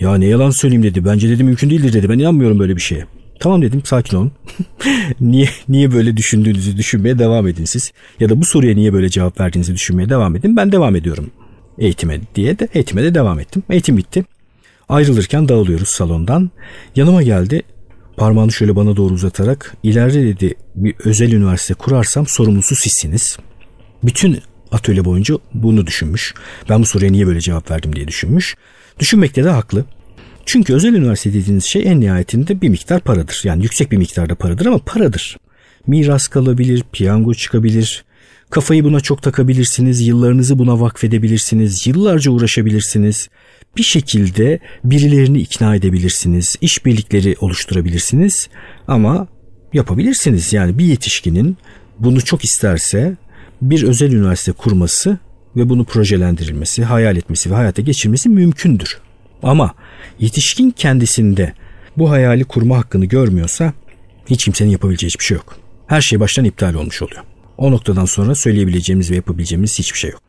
Ya 0.00 0.16
ne 0.16 0.26
yalan 0.26 0.50
söyleyeyim 0.50 0.82
dedi. 0.82 1.04
Bence 1.04 1.28
dedi 1.28 1.44
mümkün 1.44 1.70
değildir 1.70 1.92
dedi. 1.92 2.08
Ben 2.08 2.18
inanmıyorum 2.18 2.58
böyle 2.58 2.76
bir 2.76 2.80
şeye. 2.80 3.06
Tamam 3.40 3.62
dedim 3.62 3.82
sakin 3.84 4.16
olun. 4.16 4.32
niye 5.20 5.48
niye 5.68 5.92
böyle 5.92 6.16
düşündüğünüzü 6.16 6.76
düşünmeye 6.76 7.18
devam 7.18 7.48
edin 7.48 7.64
siz. 7.64 7.92
Ya 8.20 8.28
da 8.28 8.40
bu 8.40 8.44
soruya 8.44 8.74
niye 8.74 8.92
böyle 8.92 9.08
cevap 9.08 9.40
verdiğinizi 9.40 9.74
düşünmeye 9.74 10.08
devam 10.08 10.36
edin. 10.36 10.56
Ben 10.56 10.72
devam 10.72 10.96
ediyorum 10.96 11.30
eğitime 11.78 12.20
diye 12.34 12.58
de 12.58 12.68
eğitime 12.74 13.02
de 13.02 13.14
devam 13.14 13.40
ettim. 13.40 13.62
Eğitim 13.70 13.96
bitti. 13.96 14.24
Ayrılırken 14.88 15.48
dağılıyoruz 15.48 15.88
salondan. 15.88 16.50
Yanıma 16.96 17.22
geldi. 17.22 17.62
Parmağını 18.16 18.52
şöyle 18.52 18.76
bana 18.76 18.96
doğru 18.96 19.14
uzatarak 19.14 19.76
ileride 19.82 20.26
dedi 20.26 20.54
bir 20.74 20.94
özel 21.04 21.32
üniversite 21.32 21.74
kurarsam 21.74 22.26
sorumlusu 22.26 22.74
sizsiniz. 22.74 23.36
Bütün 24.02 24.38
atölye 24.72 25.04
boyunca 25.04 25.34
bunu 25.54 25.86
düşünmüş. 25.86 26.34
Ben 26.68 26.80
bu 26.80 26.86
soruya 26.86 27.10
niye 27.10 27.26
böyle 27.26 27.40
cevap 27.40 27.70
verdim 27.70 27.96
diye 27.96 28.08
düşünmüş. 28.08 28.56
Düşünmekte 28.98 29.44
de 29.44 29.50
haklı. 29.50 29.84
Çünkü 30.46 30.74
özel 30.74 30.94
üniversite 30.94 31.32
dediğiniz 31.32 31.64
şey 31.64 31.82
en 31.86 32.00
nihayetinde 32.00 32.60
bir 32.60 32.68
miktar 32.68 33.00
paradır. 33.00 33.40
Yani 33.44 33.62
yüksek 33.62 33.92
bir 33.92 33.96
miktarda 33.96 34.34
paradır 34.34 34.66
ama 34.66 34.78
paradır. 34.78 35.36
Miras 35.86 36.28
kalabilir, 36.28 36.84
piyango 36.92 37.34
çıkabilir. 37.34 38.04
Kafayı 38.54 38.84
buna 38.84 39.00
çok 39.00 39.22
takabilirsiniz, 39.22 40.06
yıllarınızı 40.06 40.58
buna 40.58 40.80
vakfedebilirsiniz, 40.80 41.86
yıllarca 41.86 42.30
uğraşabilirsiniz 42.30 43.28
bir 43.76 43.82
şekilde 43.82 44.58
birilerini 44.84 45.38
ikna 45.40 45.76
edebilirsiniz, 45.76 46.56
işbirlikleri 46.60 47.36
oluşturabilirsiniz 47.40 48.48
ama 48.88 49.28
yapabilirsiniz. 49.72 50.52
Yani 50.52 50.78
bir 50.78 50.84
yetişkinin 50.84 51.56
bunu 51.98 52.20
çok 52.20 52.44
isterse 52.44 53.16
bir 53.62 53.82
özel 53.82 54.12
üniversite 54.12 54.52
kurması 54.52 55.18
ve 55.56 55.68
bunu 55.68 55.84
projelendirilmesi, 55.84 56.84
hayal 56.84 57.16
etmesi 57.16 57.50
ve 57.50 57.54
hayata 57.54 57.82
geçirmesi 57.82 58.28
mümkündür. 58.28 58.98
Ama 59.42 59.74
yetişkin 60.20 60.70
kendisinde 60.70 61.52
bu 61.96 62.10
hayali 62.10 62.44
kurma 62.44 62.78
hakkını 62.78 63.04
görmüyorsa 63.04 63.72
hiç 64.26 64.44
kimsenin 64.44 64.70
yapabileceği 64.70 65.08
hiçbir 65.08 65.24
şey 65.24 65.34
yok. 65.36 65.56
Her 65.86 66.00
şey 66.00 66.20
baştan 66.20 66.44
iptal 66.44 66.74
olmuş 66.74 67.02
oluyor. 67.02 67.33
O 67.58 67.70
noktadan 67.70 68.04
sonra 68.04 68.34
söyleyebileceğimiz 68.34 69.10
ve 69.10 69.16
yapabileceğimiz 69.16 69.78
hiçbir 69.78 69.98
şey 69.98 70.10
yok. 70.10 70.20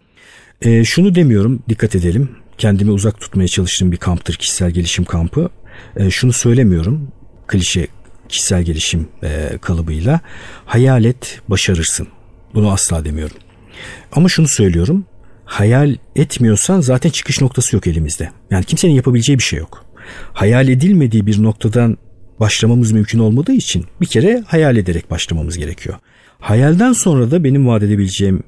E, 0.61 0.83
şunu 0.85 1.15
demiyorum, 1.15 1.63
dikkat 1.69 1.95
edelim 1.95 2.29
kendimi 2.57 2.91
uzak 2.91 3.19
tutmaya 3.21 3.47
çalıştığım 3.47 3.91
bir 3.91 3.97
kamptır 3.97 4.35
kişisel 4.35 4.71
gelişim 4.71 5.05
kampı. 5.05 5.49
E, 5.95 6.09
şunu 6.09 6.33
söylemiyorum 6.33 7.07
klişe 7.47 7.87
kişisel 8.29 8.63
gelişim 8.63 9.07
e, 9.23 9.57
kalıbıyla 9.61 10.19
hayal 10.65 11.05
et 11.05 11.41
başarırsın. 11.47 12.07
Bunu 12.53 12.71
asla 12.71 13.05
demiyorum. 13.05 13.37
Ama 14.11 14.29
şunu 14.29 14.47
söylüyorum. 14.47 15.05
Hayal 15.45 15.95
etmiyorsan 16.15 16.81
zaten 16.81 17.09
çıkış 17.09 17.41
noktası 17.41 17.75
yok 17.75 17.87
elimizde. 17.87 18.29
Yani 18.51 18.65
kimsenin 18.65 18.93
yapabileceği 18.93 19.37
bir 19.37 19.43
şey 19.43 19.59
yok. 19.59 19.85
Hayal 20.33 20.69
edilmediği 20.69 21.27
bir 21.27 21.43
noktadan 21.43 21.97
başlamamız 22.39 22.91
mümkün 22.91 23.19
olmadığı 23.19 23.53
için 23.53 23.85
bir 24.01 24.05
kere 24.05 24.43
hayal 24.47 24.77
ederek 24.77 25.11
başlamamız 25.11 25.57
gerekiyor. 25.57 25.95
Hayalden 26.39 26.93
sonra 26.93 27.31
da 27.31 27.43
benim 27.43 27.67
vaat 27.67 27.83
edebileceğim 27.83 28.43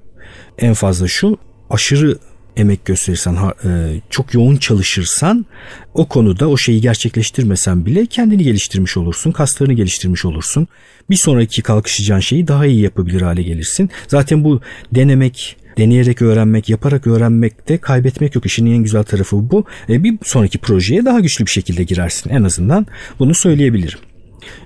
en 0.58 0.73
fazla 0.73 1.08
şu 1.08 1.38
aşırı 1.69 2.17
emek 2.58 2.86
gösterirsen, 2.86 3.38
e, 3.65 4.02
çok 4.10 4.34
yoğun 4.34 4.58
çalışırsan 4.58 5.45
o 5.93 6.08
konuda 6.08 6.50
o 6.50 6.58
şeyi 6.58 6.82
gerçekleştirmesen 6.82 7.86
bile 7.86 8.06
kendini 8.06 8.43
geliştirmiş 8.43 8.97
olursun, 8.97 9.32
kaslarını 9.32 9.73
geliştirmiş 9.73 10.26
olursun. 10.26 10.67
Bir 11.10 11.15
sonraki 11.15 11.62
kalkışacağın 11.62 12.19
şeyi 12.19 12.47
daha 12.47 12.65
iyi 12.65 12.82
yapabilir 12.82 13.21
hale 13.21 13.43
gelirsin. 13.43 13.89
Zaten 14.08 14.43
bu 14.43 14.62
denemek, 14.95 15.58
deneyerek 15.78 16.22
öğrenmek, 16.22 16.70
yaparak 16.70 17.08
öğrenmekte 17.08 17.78
kaybetmek 17.78 18.36
yok. 18.36 18.46
İşin 18.46 18.66
en 18.66 18.78
güzel 18.78 19.04
tarafı 19.04 19.52
bu. 19.52 19.66
E, 19.90 20.04
bir 20.04 20.18
sonraki 20.24 20.58
projeye 20.58 21.06
daha 21.06 21.20
güçlü 21.20 21.46
bir 21.46 21.52
şekilde 21.52 21.84
girersin. 21.84 22.30
En 22.30 22.44
azından 22.44 22.88
bunu 23.20 23.34
söyleyebilirim. 23.34 24.00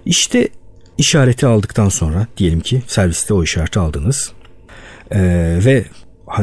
İşte 0.05 0.47
işareti 0.97 1.47
aldıktan 1.47 1.89
sonra 1.89 2.27
diyelim 2.37 2.59
ki 2.59 2.81
serviste 2.87 3.33
o 3.33 3.43
işareti 3.43 3.79
aldınız. 3.79 4.31
Ee, 5.11 5.59
ve 5.65 5.85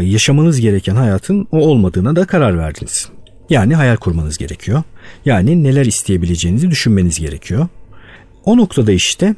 yaşamanız 0.00 0.60
gereken 0.60 0.96
hayatın 0.96 1.48
o 1.52 1.58
olmadığına 1.58 2.16
da 2.16 2.26
karar 2.26 2.58
verdiniz. 2.58 3.08
Yani 3.50 3.74
hayal 3.74 3.96
kurmanız 3.96 4.38
gerekiyor. 4.38 4.82
Yani 5.24 5.64
neler 5.64 5.86
isteyebileceğinizi 5.86 6.70
düşünmeniz 6.70 7.20
gerekiyor. 7.20 7.68
O 8.44 8.56
noktada 8.56 8.92
işte 8.92 9.34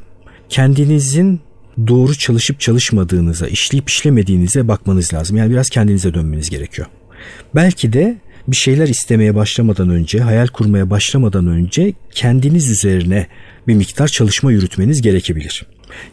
kendinizin 0.49 1.40
doğru 1.87 2.14
çalışıp 2.14 2.61
çalışmadığınıza, 2.61 3.47
işleyip 3.47 3.88
işlemediğinize 3.88 4.69
bakmanız 4.69 5.14
lazım. 5.14 5.37
Yani 5.37 5.51
biraz 5.51 5.71
kendinize 5.71 6.14
dönmeniz 6.14 6.51
gerekiyor. 6.51 6.88
Belki 7.55 7.93
de 7.93 8.16
bir 8.49 8.57
şeyler 8.57 8.88
istemeye 8.88 9.35
başlamadan 9.35 9.90
önce, 9.90 10.21
hayal 10.21 10.47
kurmaya 10.47 10.90
başlamadan 10.90 11.47
önce 11.47 11.93
kendiniz 12.11 12.71
üzerine 12.71 13.27
bir 13.69 13.75
miktar 13.75 14.09
çalışma 14.09 14.53
yürütmeniz 14.53 15.03
gerekebilir. 15.03 15.66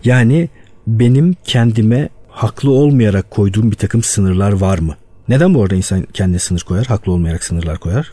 Yani 0.04 0.50
benim 0.88 1.36
kendime 1.46 2.10
haklı 2.30 2.72
olmayarak 2.72 3.32
koyduğum 3.32 3.72
bir 3.72 3.76
takım 3.76 4.04
sınırlar 4.04 4.52
var 4.52 4.80
mı? 4.80 4.96
Neden 5.30 5.54
bu 5.54 5.64
arada 5.64 5.76
insan 5.76 6.08
kendine 6.14 6.40
sınır 6.40 6.62
koyar? 6.62 6.86
Haklı 6.86 7.12
olmayarak 7.12 7.44
sınırlar 7.44 7.78
koyar. 7.78 8.12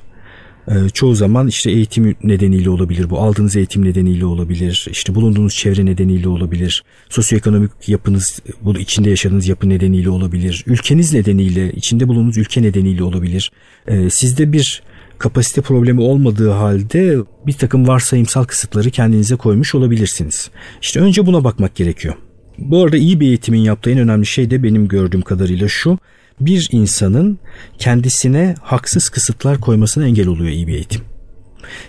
Ee, 0.68 0.88
çoğu 0.88 1.14
zaman 1.14 1.48
işte 1.48 1.70
eğitim 1.70 2.16
nedeniyle 2.22 2.70
olabilir 2.70 3.11
bu. 3.11 3.18
Aldığınız 3.18 3.57
eğitim 3.57 3.85
nedeniyle 3.85 4.24
olabilir. 4.24 4.87
işte 4.90 5.14
bulunduğunuz 5.14 5.55
çevre 5.55 5.87
nedeniyle 5.87 6.29
olabilir. 6.29 6.85
Sosyoekonomik 7.09 7.70
yapınız, 7.87 8.40
bu 8.61 8.79
içinde 8.79 9.11
yaşadığınız 9.11 9.48
yapı 9.48 9.68
nedeniyle 9.68 10.11
olabilir. 10.11 10.64
Ülkeniz 10.66 11.12
nedeniyle, 11.12 11.72
içinde 11.72 12.09
bulunduğunuz 12.09 12.38
ülke 12.38 12.62
nedeniyle 12.62 13.03
olabilir. 13.03 13.53
Ee, 13.87 14.11
sizde 14.11 14.53
bir 14.53 14.83
kapasite 15.18 15.61
problemi 15.61 16.00
olmadığı 16.00 16.50
halde 16.50 17.16
bir 17.46 17.53
takım 17.53 17.88
varsayımsal 17.88 18.44
kısıtları 18.44 18.90
kendinize 18.90 19.37
koymuş 19.37 19.74
olabilirsiniz. 19.74 20.50
İşte 20.83 21.00
önce 21.00 21.27
buna 21.27 21.44
bakmak 21.44 21.74
gerekiyor. 21.74 22.14
Bu 22.59 22.85
arada 22.85 22.96
iyi 22.96 23.20
bir 23.20 23.27
eğitimin 23.27 23.61
yaptığı 23.61 23.90
en 23.90 23.98
önemli 23.98 24.27
şey 24.27 24.50
de 24.50 24.62
benim 24.62 24.88
gördüğüm 24.88 25.22
kadarıyla 25.22 25.68
şu. 25.68 25.98
Bir 26.40 26.68
insanın 26.73 27.38
kendisine 27.79 28.55
haksız 28.62 29.09
kısıtlar 29.09 29.61
koymasına 29.61 30.07
engel 30.07 30.27
oluyor 30.27 30.51
iyi 30.51 30.66
bir 30.66 30.75
eğitim. 30.75 31.01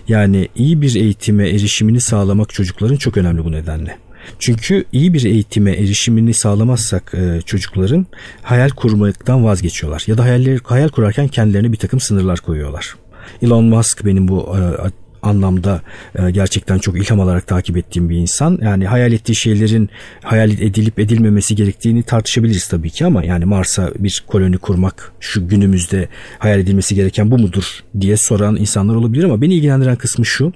Yani 0.08 0.48
iyi 0.56 0.82
bir 0.82 0.94
eğitime 0.94 1.48
erişimini 1.48 2.00
sağlamak 2.00 2.50
çocukların 2.50 2.96
çok 2.96 3.16
önemli 3.16 3.44
bu 3.44 3.52
nedenle. 3.52 3.98
Çünkü 4.38 4.84
iyi 4.92 5.14
bir 5.14 5.24
eğitime 5.24 5.72
erişimini 5.72 6.34
sağlamazsak 6.34 7.14
e, 7.14 7.40
çocukların 7.46 8.06
hayal 8.42 8.70
kurmaktan 8.70 9.44
vazgeçiyorlar. 9.44 10.04
Ya 10.06 10.18
da 10.18 10.24
hayal, 10.24 10.58
hayal 10.64 10.88
kurarken 10.88 11.28
kendilerine 11.28 11.72
bir 11.72 11.76
takım 11.76 12.00
sınırlar 12.00 12.40
koyuyorlar. 12.40 12.96
Elon 13.42 13.64
Musk 13.64 14.04
benim 14.04 14.28
bu 14.28 14.56
e, 14.56 14.62
anlamda 15.26 15.82
e, 16.18 16.30
gerçekten 16.30 16.78
çok 16.78 16.96
ilham 16.96 17.20
alarak 17.20 17.46
takip 17.46 17.76
ettiğim 17.76 18.10
bir 18.10 18.16
insan. 18.16 18.58
Yani 18.62 18.86
hayal 18.86 19.12
ettiği 19.12 19.34
şeylerin 19.34 19.90
hayal 20.22 20.50
edilip 20.50 20.98
edilmemesi 20.98 21.56
gerektiğini 21.56 22.02
tartışabiliriz 22.02 22.68
tabii 22.68 22.90
ki 22.90 23.06
ama 23.06 23.24
yani 23.24 23.44
Mars'a 23.44 23.90
bir 23.98 24.24
koloni 24.26 24.58
kurmak 24.58 25.12
şu 25.20 25.48
günümüzde 25.48 26.08
hayal 26.38 26.60
edilmesi 26.60 26.94
gereken 26.94 27.30
bu 27.30 27.38
mudur 27.38 27.84
diye 28.00 28.16
soran 28.16 28.56
insanlar 28.56 28.94
olabilir 28.94 29.24
ama 29.24 29.42
beni 29.42 29.54
ilgilendiren 29.54 29.96
kısmı 29.96 30.26
şu. 30.26 30.52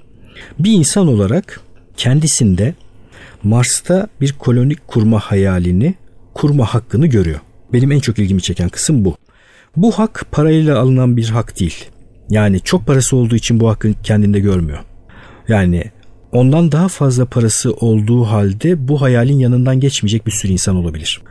Bir 0.59 0.71
insan 0.71 1.07
olarak 1.07 1.61
kendisinde 1.97 2.73
Mars'ta 3.43 4.07
bir 4.21 4.33
koloni 4.33 4.75
kurma 4.75 5.19
hayalini, 5.19 5.95
kurma 6.33 6.65
hakkını 6.65 7.07
görüyor. 7.07 7.39
Benim 7.73 7.91
en 7.91 7.99
çok 7.99 8.19
ilgimi 8.19 8.41
çeken 8.41 8.69
kısım 8.69 9.05
bu. 9.05 9.15
Bu 9.75 9.91
hak 9.91 10.25
parayla 10.31 10.79
alınan 10.79 11.17
bir 11.17 11.29
hak 11.29 11.59
değil. 11.59 11.85
Yani 12.31 12.59
çok 12.59 12.87
parası 12.87 13.15
olduğu 13.15 13.35
için 13.35 13.59
bu 13.59 13.69
hakkı 13.69 13.93
kendinde 14.03 14.39
görmüyor. 14.39 14.79
Yani 15.47 15.83
ondan 16.31 16.71
daha 16.71 16.87
fazla 16.87 17.25
parası 17.25 17.73
olduğu 17.73 18.23
halde 18.23 18.87
bu 18.87 19.01
hayalin 19.01 19.39
yanından 19.39 19.79
geçmeyecek 19.79 20.25
bir 20.25 20.31
sürü 20.31 20.51
insan 20.51 20.75
olabilir. 20.75 21.21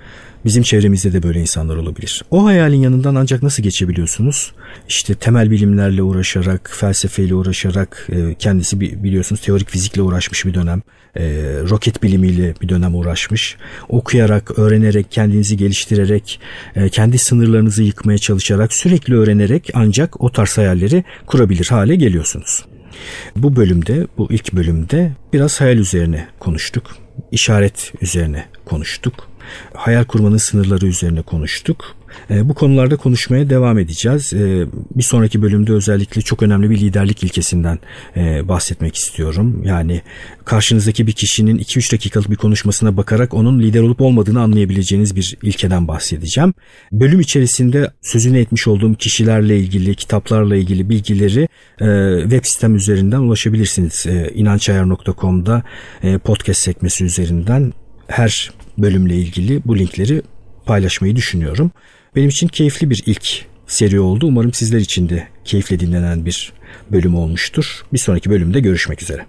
Bizim 0.45 0.63
çevremizde 0.63 1.13
de 1.13 1.23
böyle 1.23 1.41
insanlar 1.41 1.77
olabilir. 1.77 2.25
O 2.31 2.45
hayalin 2.45 2.81
yanından 2.81 3.15
ancak 3.15 3.43
nasıl 3.43 3.63
geçebiliyorsunuz? 3.63 4.53
İşte 4.89 5.15
temel 5.15 5.51
bilimlerle 5.51 6.03
uğraşarak, 6.03 6.71
felsefeyle 6.81 7.35
uğraşarak, 7.35 8.09
e, 8.13 8.35
kendisi 8.35 8.81
biliyorsunuz 8.81 9.41
teorik 9.41 9.71
fizikle 9.71 10.03
uğraşmış 10.03 10.47
bir 10.47 10.55
dönem. 10.55 10.83
E, 11.17 11.23
roket 11.71 12.03
bilimiyle 12.03 12.55
bir 12.63 12.69
dönem 12.69 12.95
uğraşmış. 12.95 13.57
Okuyarak, 13.89 14.59
öğrenerek, 14.59 15.11
kendinizi 15.11 15.57
geliştirerek, 15.57 16.41
e, 16.77 16.89
kendi 16.89 17.19
sınırlarınızı 17.19 17.83
yıkmaya 17.83 18.19
çalışarak, 18.19 18.75
sürekli 18.75 19.17
öğrenerek 19.17 19.71
ancak 19.75 20.21
o 20.21 20.33
tarz 20.33 20.59
hayalleri 20.59 21.05
kurabilir 21.27 21.67
hale 21.67 21.97
geliyorsunuz. 21.97 22.65
Bu 23.37 23.57
bölümde, 23.57 24.07
bu 24.19 24.29
ilk 24.31 24.53
bölümde 24.53 25.13
biraz 25.33 25.61
hayal 25.61 25.79
üzerine 25.79 26.29
konuştuk. 26.39 26.97
işaret 27.33 27.93
üzerine 28.03 28.45
konuştuk 28.65 29.31
hayal 29.75 30.05
kurmanın 30.05 30.37
sınırları 30.37 30.87
üzerine 30.87 31.23
konuştuk. 31.23 31.97
E, 32.31 32.49
bu 32.49 32.55
konularda 32.55 32.97
konuşmaya 32.97 33.51
devam 33.51 33.79
edeceğiz. 33.79 34.33
E, 34.33 34.67
bir 34.95 35.03
sonraki 35.03 35.43
bölümde 35.43 35.73
özellikle 35.73 36.23
çok 36.23 36.43
önemli 36.43 36.71
bir 36.71 36.81
liderlik 36.81 37.25
ilkesinden 37.25 37.79
e, 38.17 38.49
bahsetmek 38.49 38.97
istiyorum. 38.97 39.63
Yani 39.65 40.03
karşınızdaki 40.45 41.07
bir 41.07 41.13
kişinin 41.13 41.59
2-3 41.59 41.93
dakikalık 41.93 42.31
bir 42.31 42.37
konuşmasına 42.37 42.97
bakarak 42.97 43.35
onun 43.35 43.61
lider 43.61 43.83
olup 43.83 44.01
olmadığını 44.01 44.41
anlayabileceğiniz 44.41 45.17
bir 45.17 45.37
ilkeden 45.43 45.89
bahsedeceğim. 45.89 46.55
Bölüm 46.93 47.21
içerisinde 47.21 47.91
sözünü 48.03 48.39
etmiş 48.39 48.69
olduğum 48.69 48.95
kişilerle 48.95 49.59
ilgili, 49.59 49.95
kitaplarla 49.95 50.57
ilgili 50.57 50.89
bilgileri 50.89 51.49
web 52.23 52.45
sistem 52.45 52.77
üzerinden 52.77 53.19
ulaşabilirsiniz. 53.19 54.07
inançayar.com'da 54.35 55.63
podcast 56.25 56.61
sekmesi 56.61 57.05
üzerinden 57.05 57.73
her 58.07 58.51
bölümle 58.79 59.17
ilgili 59.17 59.63
bu 59.65 59.79
linkleri 59.79 60.23
paylaşmayı 60.67 61.17
düşünüyorum. 61.17 61.71
Benim 62.17 62.29
için 62.29 62.49
keyifli 62.49 62.91
bir 62.91 63.03
ilk 63.07 63.45
seri 63.67 64.01
oldu. 64.01 64.27
Umarım 64.27 64.53
sizler 64.53 64.79
için 64.79 65.09
de 65.09 65.29
keyifle 65.45 65.81
dinlenen 65.81 66.27
bir 66.27 66.53
bölüm 66.93 67.15
olmuştur. 67.15 67.83
Bir 67.93 67.99
sonraki 67.99 68.31
bölümde 68.31 68.61
görüşmek 68.61 69.03
üzere. 69.03 69.27